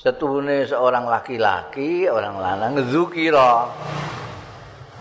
[0.00, 3.68] Setuhune seorang laki-laki, orang lanang zukira.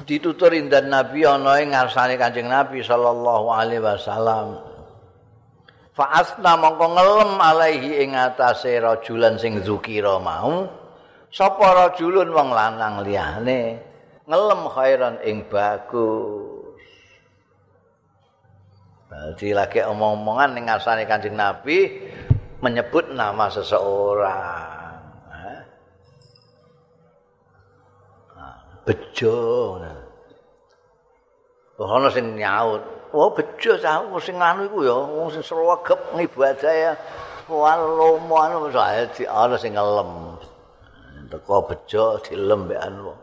[0.04, 4.74] Ditutur indan Nabi ana ing ngarsane Kanjeng Nabi sallallahu alaihi wasallam.
[5.94, 10.66] fa asna mongko ngelem alaihi ing atase rajulan sing zukira mau
[11.34, 13.82] sapa rajulun wong lanang liyane
[14.30, 16.54] ngelem khairan ing bagus
[19.14, 22.02] Jadi lagi omong-omongan ning ngasane Kanjeng Nabi
[22.66, 24.98] menyebut nama seseorang.
[28.90, 29.38] Bejo.
[31.78, 32.82] Ono sing nyaut,
[33.14, 36.94] Oh bejo aku sing anu iku ya wong sing sregep ngibadah ya.
[37.46, 40.42] Wah anu saya di ana sing ngelem.
[41.30, 43.20] Teko bejo dilembekan wong.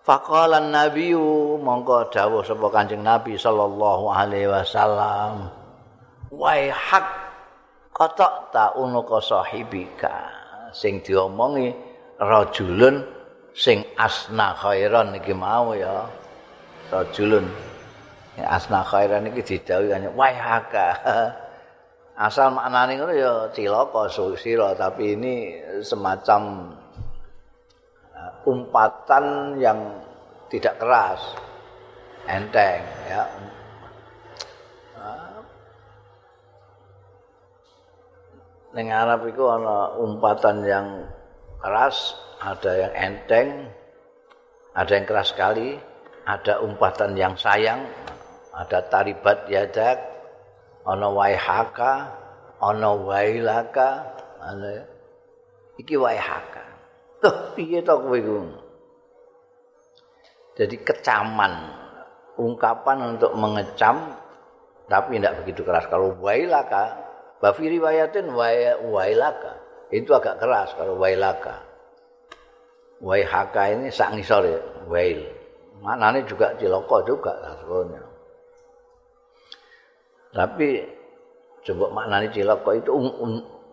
[0.00, 1.12] Faqala an-nabiy
[1.60, 5.52] mongko dawuh sapa Kanjeng Nabi sallallahu alaihi wasallam.
[6.32, 7.06] Wai hak
[7.92, 10.32] kotok ta unuka sahibika
[10.72, 11.68] sing diomongi
[12.16, 13.04] rajulun
[13.52, 16.08] sing asna khairan iki mau ya.
[16.88, 17.44] Rajulun
[18.40, 20.86] asna khairan iki didhawuhi kan wayaka
[22.20, 26.68] asal maknane ngono ya cilaka sira tapi ini semacam
[28.12, 29.80] uh, umpatan yang
[30.52, 31.20] tidak keras.
[32.28, 33.24] Enteng ya.
[38.70, 40.86] Neng Arab itu ana umpatan yang
[41.58, 43.66] keras, ada yang enteng,
[44.78, 45.74] ada yang keras sekali,
[46.22, 47.82] ada umpatan yang sayang,
[48.54, 50.09] ada taribat yadak,
[50.86, 51.92] ana waihaka,
[52.60, 53.88] ana wailaka,
[54.40, 54.84] ana
[55.76, 56.64] iki waihaka.
[57.20, 58.18] Tuh piye to kowe?
[60.56, 61.52] Jadi kecaman,
[62.36, 64.16] ungkapan untuk mengecam
[64.90, 65.86] tapi tidak begitu keras.
[65.86, 66.98] Kalau wailaka,
[67.38, 68.34] bafi riwayatin
[68.90, 69.52] wailaka,
[69.94, 71.62] itu agak keras kalau wailaka.
[73.00, 74.60] Waihaka ini sak ngisor ya,
[74.90, 75.24] wail.
[75.80, 78.09] Maknanya juga ciloko juga sebetulnya.
[80.30, 80.68] Tapi
[81.66, 83.32] coba maknanya ciloko itu un, un,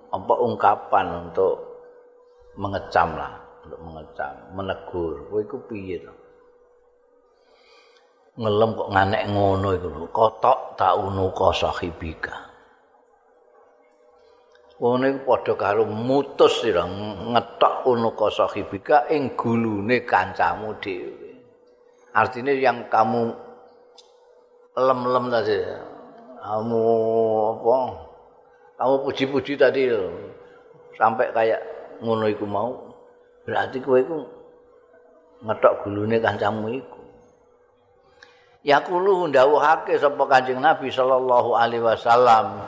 [0.10, 1.54] apa ungkapan untuk
[2.58, 5.30] mengecam lah, untuk mengecam, menegur.
[5.30, 6.14] Kowe iku piye to?
[8.38, 10.08] Ngelem kok nganek ngono iku lho.
[10.10, 12.36] Kotok tak unu ka sahibika.
[14.78, 18.30] Iku padha karo mutus sira ngetok unu ka
[19.10, 21.34] ing gulune kancamu dhewe.
[22.14, 23.30] Artinya yang kamu
[24.78, 25.58] lem-lem tadi.
[26.48, 26.84] Kamu
[27.60, 27.78] apa?
[28.80, 29.92] Kamu puji-puji tadi
[30.96, 31.60] sampai kayak
[32.00, 32.72] ngono iku mau.
[33.44, 34.24] Berarti kowe iku
[35.44, 37.02] ngetok gulune kancamu iku.
[38.64, 42.64] Yaqulu ndawuhake sapa Kanjeng Nabi sallallahu alaihi wasallam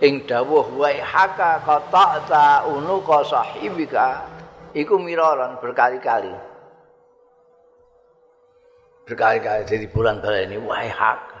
[0.00, 4.24] ing dawuh wa haka qata'ta unuka sahibika
[4.72, 6.32] iku miraran berkali-kali.
[9.04, 11.37] Berkali-kali jadi bulan kali ini wa haka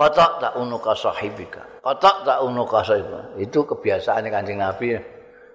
[0.00, 1.84] qata'ta unuka sahibika.
[1.84, 3.36] Qata'ta unuka sahibika.
[3.36, 4.96] Itu kebiasaan Kanjeng Nabi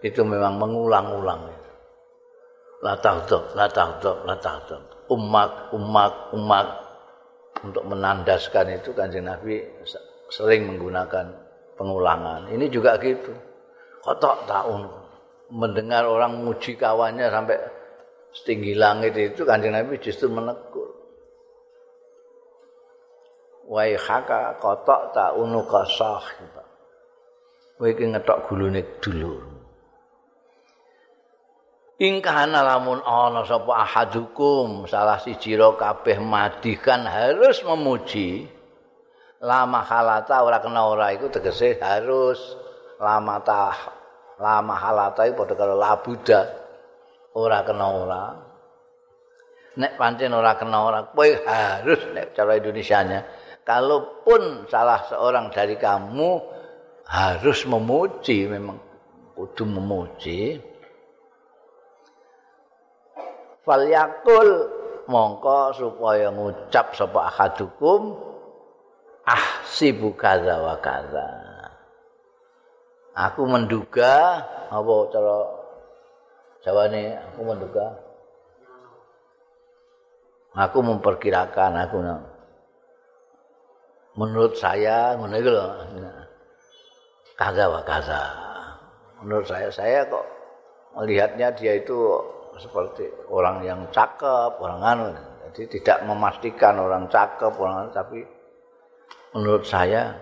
[0.05, 1.49] itu memang mengulang-ulang.
[2.85, 4.37] La tahdab, la tahdab, la.
[5.09, 6.67] Umak, umak, umak.
[7.65, 9.57] Untuk menandaskan itu kanjeng Nabi
[10.29, 11.33] sering menggunakan
[11.73, 12.53] pengulangan.
[12.53, 13.33] Ini juga gitu.
[14.05, 14.85] Kotok tahun.
[15.49, 17.57] Mendengar orang muji kawannya sampai
[18.37, 20.84] setinggi langit itu kanjeng Nabi justru menegur.
[23.65, 26.53] Wai haka kotok tak unuka sahib.
[27.81, 29.55] Wai ngetok gulune dulur.
[31.95, 38.51] Ingkana lamun ana sapa ahadukum salah siji ro kabeh madikan harus memuji
[39.39, 42.59] lama halata ora kena ora iku tegese harus
[42.99, 43.95] lama tah
[44.43, 46.41] lama halata iku padha karo labuda
[47.31, 48.23] ora kena ora
[49.79, 53.19] nek pancen ora kena ora kowe harus nek cara Indonesianya
[53.65, 56.37] kalaupun salah seorang dari kamu
[57.09, 58.77] harus memuji memang
[59.33, 60.61] kudu memuji.
[63.65, 64.49] Falyakul
[65.09, 68.13] mongko supaya ngucap sapa akadukum
[69.25, 71.25] ah sibu kaza wa kaza.
[73.15, 75.37] Aku menduga apa cara
[76.61, 77.85] jawane aku menduga?
[80.55, 81.97] Aku memperkirakan aku
[84.15, 85.51] menurut saya ngono iku
[87.35, 88.21] kaza wa kaza
[89.19, 90.25] menurut saya saya kok
[90.95, 92.23] melihatnya dia itu
[92.55, 95.07] seperti orang yang cakep, orang anu.
[95.51, 98.19] Jadi tidak memastikan orang cakep, orang anu, tapi
[99.35, 100.15] menurut saya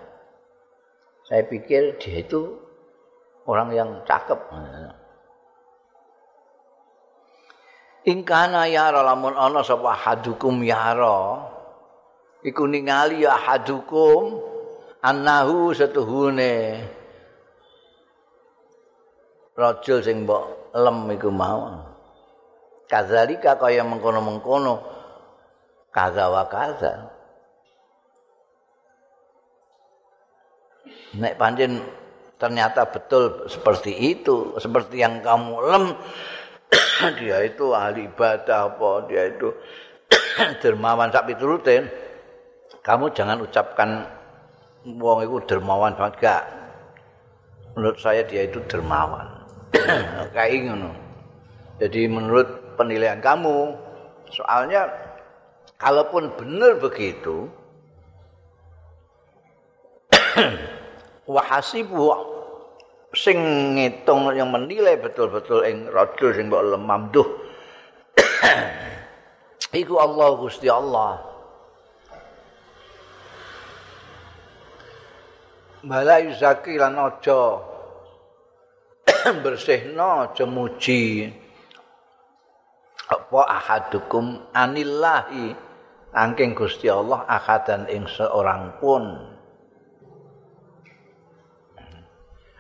[1.24, 2.58] saya pikir dia itu
[3.46, 4.40] orang yang cakep.
[8.04, 11.40] Ingkana ya lamun ana sapa hadukum yara
[12.44, 14.40] iku ningali ya hadukum
[15.00, 16.84] annahu setuhune.
[19.54, 21.72] Rajul sing mbok lem iku mau.
[22.90, 24.82] Kadzalika kaya mengkono-mengkono.
[25.94, 27.10] Kaza wa kaza.
[31.14, 31.78] Nek pancen
[32.42, 35.86] ternyata betul seperti itu seperti yang kamu lem
[37.22, 39.48] dia itu ahli ibadah apa dia itu
[40.66, 41.88] dermawan sak piturutin
[42.84, 44.04] kamu jangan ucapkan
[44.84, 46.20] wong itu dermawan banget.
[46.20, 46.44] Gak
[47.80, 49.26] menurut saya dia itu dermawan.
[50.36, 50.92] Kayak ngono.
[51.80, 53.72] Jadi menurut penilaian kamu.
[54.30, 54.92] Soalnya
[55.80, 57.48] kalaupun benar begitu
[61.34, 62.14] wahasibu
[63.14, 63.38] sing
[63.78, 67.28] ngitung yang menilai betul-betul ing rajul sing mbok lemamduh
[69.86, 71.33] iku Allah Gusti Allah
[75.84, 77.60] Bala yuzaki lan aja
[79.44, 81.28] bersihno aja muji.
[83.12, 85.52] Apa ahadukum anillahi?
[86.14, 89.04] Angking Gusti Allah ahadan ing seorang pun.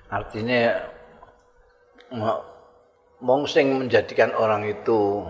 [0.09, 0.83] Artinya
[3.23, 5.23] wong sing menjadikan orang itu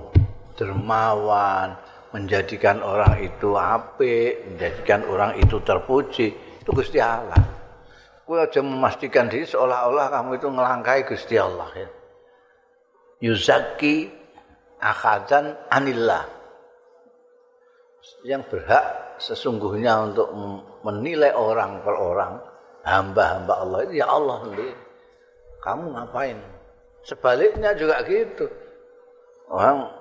[0.58, 1.78] dermawan,
[2.10, 7.63] menjadikan orang itu apik, menjadikan orang itu terpuji, itu Gusti Allah.
[8.24, 11.90] Kowe aja memastikan diri seolah-olah kamu itu ngelangkai Gusti Allah ya.
[13.20, 14.08] Yuzaki
[14.80, 16.24] akhadan anillah.
[18.24, 18.86] Yang berhak
[19.20, 20.32] sesungguhnya untuk
[20.84, 22.40] menilai orang per orang,
[22.84, 24.76] hamba-hamba Allah itu ya Allah sendiri.
[25.64, 26.40] Kamu ngapain?
[27.04, 28.48] Sebaliknya juga gitu.
[29.52, 29.92] Orang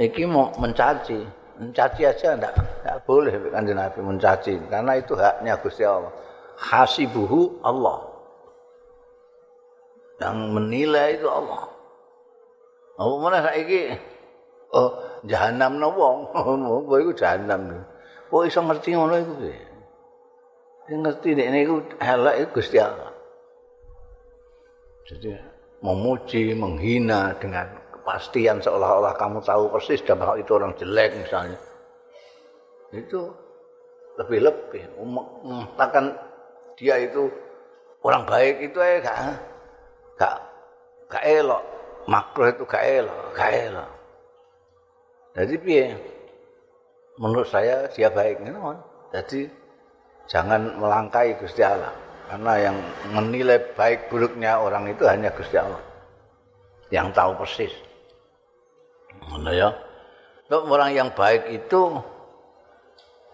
[0.00, 1.20] iki mau mencaci,
[1.60, 6.12] mencaci aja enggak, enggak boleh kanjeng Nabi mencaci karena itu haknya Gusti Allah.
[6.60, 8.04] Hasibuhu Allah.
[10.20, 11.64] Yang menilai itu Allah.
[13.00, 13.96] Apa mana saiki?
[14.76, 14.92] Oh,
[15.24, 16.18] jahanam no wong.
[16.36, 17.80] Apa iku jahanam.
[18.28, 19.70] Kok iso ngerti ngono iku piye?
[20.90, 23.14] ngerti nek niku elek iku Gusti Allah.
[25.06, 25.30] Jadi
[25.82, 31.58] memuji, menghina dengan kepastian seolah-olah kamu tahu persis dan bahwa itu orang jelek misalnya.
[32.90, 33.30] Itu
[34.18, 34.98] lebih-lebih
[35.46, 36.10] mengatakan
[36.78, 37.30] dia itu
[38.04, 39.18] orang baik itu eh gak
[40.20, 40.36] gak
[41.10, 41.62] gak elok.
[42.08, 43.90] Makro itu gak elok, gak elok.
[45.36, 45.86] Jadi piye?
[47.20, 48.40] Menurut saya dia baik,
[49.12, 49.46] Jadi
[50.26, 51.92] jangan melangkai Gusti Allah.
[52.30, 52.76] Karena yang
[53.10, 55.82] menilai baik buruknya orang itu hanya Gusti Allah.
[56.88, 57.74] Yang tahu persis.
[59.28, 59.70] Mana ya?
[60.50, 61.98] Orang yang baik itu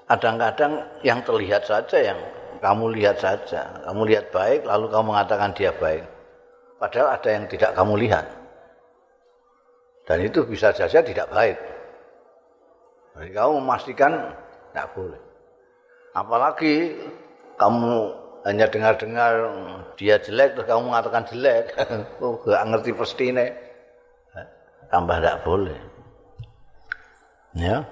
[0.04, 2.20] kadang-kadang yang terlihat saja yang
[2.60, 3.84] kamu lihat saja.
[3.86, 6.04] Kamu lihat baik lalu kamu mengatakan dia baik.
[6.76, 8.26] Padahal ada yang tidak kamu lihat.
[10.06, 11.58] Dan itu bisa saja tidak baik.
[13.16, 14.12] Jadi kamu memastikan
[14.70, 15.20] tidak boleh.
[16.12, 16.94] Apalagi
[17.56, 19.32] kamu hanya dengar-dengar
[19.98, 21.74] dia jelek terus kamu mengatakan jelek
[22.22, 22.94] oh gak ngerti
[23.26, 23.46] ini
[24.86, 25.78] tambah tidak boleh
[27.58, 27.82] ya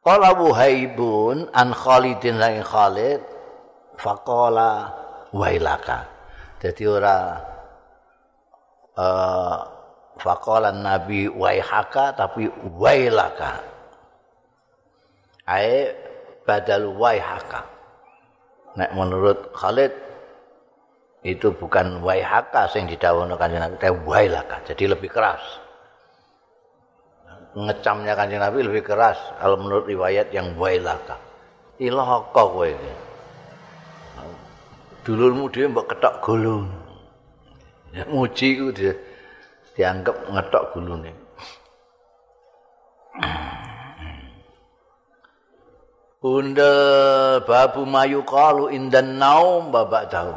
[0.00, 3.20] Qala Wuhaibun an Khalidin lain Khalid
[4.00, 4.88] faqala
[5.28, 6.08] wailaka.
[6.56, 7.36] Jadi ora
[8.96, 9.60] uh,
[10.16, 12.48] faqala Nabi waihaka tapi
[12.80, 13.60] wailaka.
[15.44, 15.92] Ae
[16.48, 17.60] badal waihaka.
[18.80, 19.92] Nek menurut Khalid
[21.28, 24.64] itu bukan waihaka sing didhawuhna Kanjeng tapi wailaka.
[24.64, 25.69] Jadi lebih keras.
[27.50, 31.18] Ngecamnya Kanjeng Nabi lebih keras kalau menurut riwayat yang wailaka.
[31.82, 32.92] Ilahaka kowe iki.
[35.02, 36.70] Dulurmu dhewe mbok ketok gulung.
[37.90, 38.94] Ya muji ku dia
[39.74, 41.10] dianggap ngetok gulune.
[46.20, 46.74] Bunda
[47.42, 50.36] babu mayu kalu indan naum babak tahu.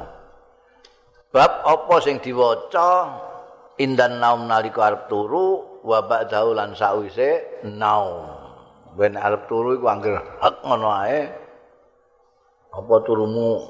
[1.30, 3.20] Bab apa sing diwaca
[3.78, 8.24] indan naum nalika arep turu babak tahu lan sawise naum.
[8.96, 11.28] Ben arep turu iku anggere hak ngono ae.
[12.74, 13.62] Apa turumu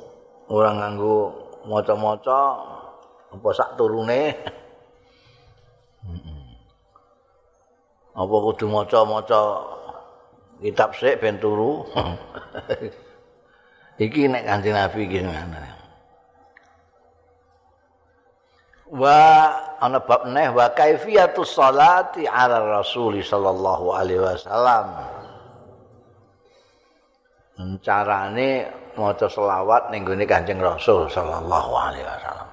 [0.47, 1.33] ora nganggo
[1.67, 2.39] maca-maca
[3.33, 4.31] apa sak turune?
[8.13, 9.41] Apa kudu maca-maca
[10.61, 11.81] kitab sik ben turu.
[14.03, 15.72] iki nek Kanjeng Nabi iki ngono.
[18.93, 19.49] Wa
[19.81, 24.85] ana bab neh wa kaifiyatus salati ala Rasul sallallahu alaihi wasallam.
[27.81, 32.49] Carane maca selawat ning gone Kanjeng Rasul sallallahu alaihi wasallam.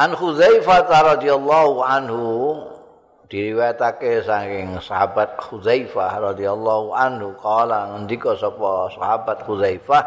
[0.00, 2.24] An Khuzaifah radhiyallahu anhu
[3.28, 10.02] diriwayatake saking sahabat Khuzaifah radhiyallahu anhu kala ngendika sapa sahabat Khuzaifah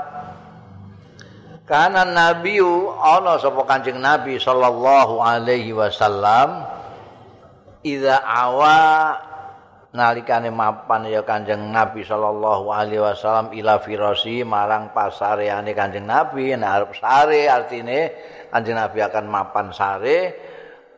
[1.68, 6.64] kana nabiu ana sapa Kanjeng Nabi sallallahu alaihi wasallam
[7.84, 8.80] idza awa
[9.92, 16.72] nalikane mapan ya Kanjeng Nabi sallallahu alaihi wasallam ila firasi marang pasareane Kanjeng Nabi nek
[16.72, 18.16] arep sare artine
[18.48, 20.20] Kanjeng Nabi akan mapan sare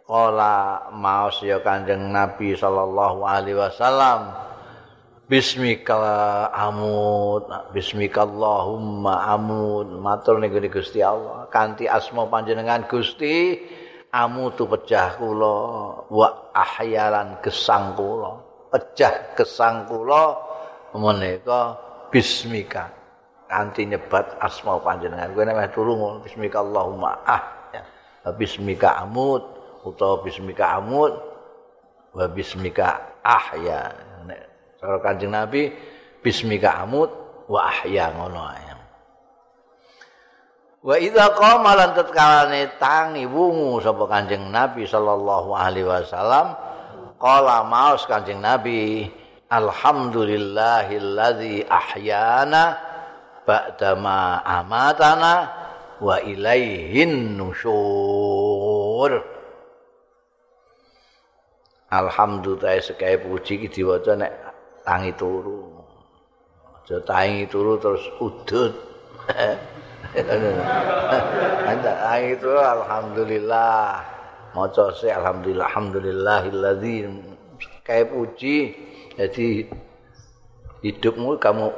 [0.05, 4.48] kala maos ya Kanjeng Nabi sallallahu alaihi wasallam
[5.30, 10.01] Bismika amud Bismika Allahumma amud.
[10.01, 11.45] Matur ning Gusti Allah.
[11.53, 13.61] Kanthi asma panjenengan Gusti
[14.09, 15.57] amutu pecah kula
[16.09, 18.41] wa ahyalan gesang kula.
[18.73, 20.34] Pecah gesang kula
[20.97, 21.77] menika
[22.09, 22.89] Bismika.
[23.45, 25.30] Kanthi nyebat asma panjenengan.
[25.38, 27.43] Kowe nek turu ngono bismika Allahumma ah
[28.34, 29.45] bismika amut
[29.86, 31.13] utawa bismika amut
[32.17, 34.09] wa bismika ahya
[34.80, 35.75] cara kanjeng Nabi
[36.23, 37.11] bismika amut
[37.51, 38.69] wa ahya ngono ae.
[40.80, 46.55] Wa idza qama lan tatkalane tangi wungu sapa Kanjeng Nabi sallallahu alaihi wasallam
[47.19, 49.11] qala maos Kanjeng Nabi
[49.51, 52.80] alhamdulillahilladzi ahyana
[53.43, 55.51] ba'dama amatana
[55.99, 59.19] wa ilaihin nusyur.
[61.91, 64.32] Alhamdulillah sekai puji ki diwaca nek
[64.89, 65.69] tangi turu.
[66.81, 68.73] Aja tangi turu terus udut.
[71.69, 74.01] Anda tangi turu alhamdulillah.
[74.57, 77.05] Maca se alhamdulillah alhamdulillahilladzi
[77.61, 78.73] sekai puji.
[79.13, 79.69] Jadi
[80.81, 81.69] hidupmu kamu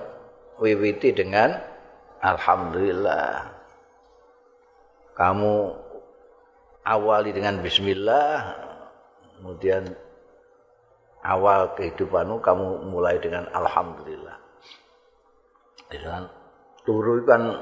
[0.63, 1.59] wiwiti dengan
[2.23, 3.51] alhamdulillah.
[5.11, 5.53] Kamu
[6.87, 8.55] awali dengan bismillah,
[9.35, 9.83] kemudian
[11.21, 14.37] awal kehidupanmu kamu mulai dengan alhamdulillah.
[15.91, 16.25] Dengan
[16.81, 17.61] turu kan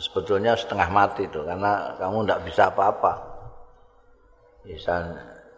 [0.00, 3.12] sebetulnya setengah mati itu karena kamu tidak bisa apa-apa.
[4.66, 4.94] Bisa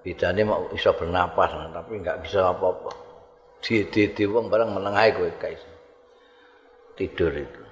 [0.04, 2.92] bidane mau bisa bernapas tapi nggak bisa apa-apa.
[3.58, 5.62] Di di di wong barang menengahi kowe guys.
[6.94, 7.62] Tidur itu.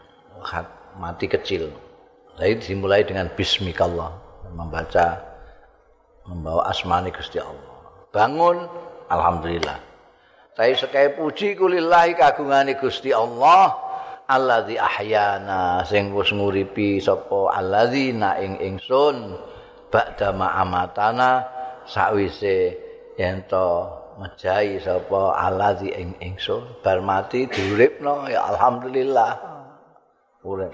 [0.96, 1.68] Mati kecil.
[2.40, 4.12] Jadi dimulai dengan bismillah
[4.52, 5.20] membaca
[6.24, 7.76] membawa asmani Gusti Allah.
[8.16, 8.64] bangun
[9.10, 9.78] alhamdulillah.
[10.56, 13.76] Saya sekai puji kulillahi kagungane Gusti Allah
[14.24, 19.36] alladzi ahyana sing wis nguripi sapa alladzina ing ingsun
[19.92, 21.44] ba'da amatana
[21.86, 22.74] sakwise
[23.20, 23.84] yen to
[24.16, 29.36] mejahi sapa alladzi ing ingsun bar mati diuripno ya alhamdulillah.
[30.46, 30.72] Urip.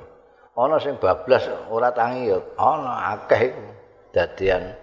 [0.52, 3.50] Ana sing bablas ora tangi ya ana akeh
[4.14, 4.78] dadian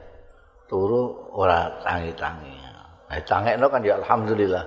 [0.67, 2.58] turu ora tangi-tangi.
[3.09, 4.63] Eh tangekno kan ya alhamdulillah.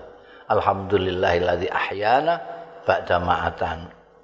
[0.51, 2.35] Alhamdulillahilladzi ahyana
[2.83, 3.79] ba'da ma'atan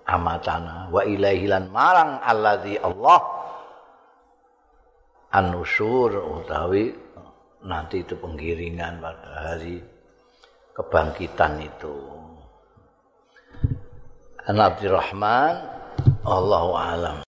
[0.08, 3.20] amatana wa ilaihi lan marang alladzi Allah
[5.30, 6.90] an-nusur utawi
[7.64, 9.78] nanti itu penggiringan pada hari
[10.74, 11.96] kebangkitan itu.
[14.48, 15.54] An Abdurrahman
[16.24, 17.18] Allahu alam.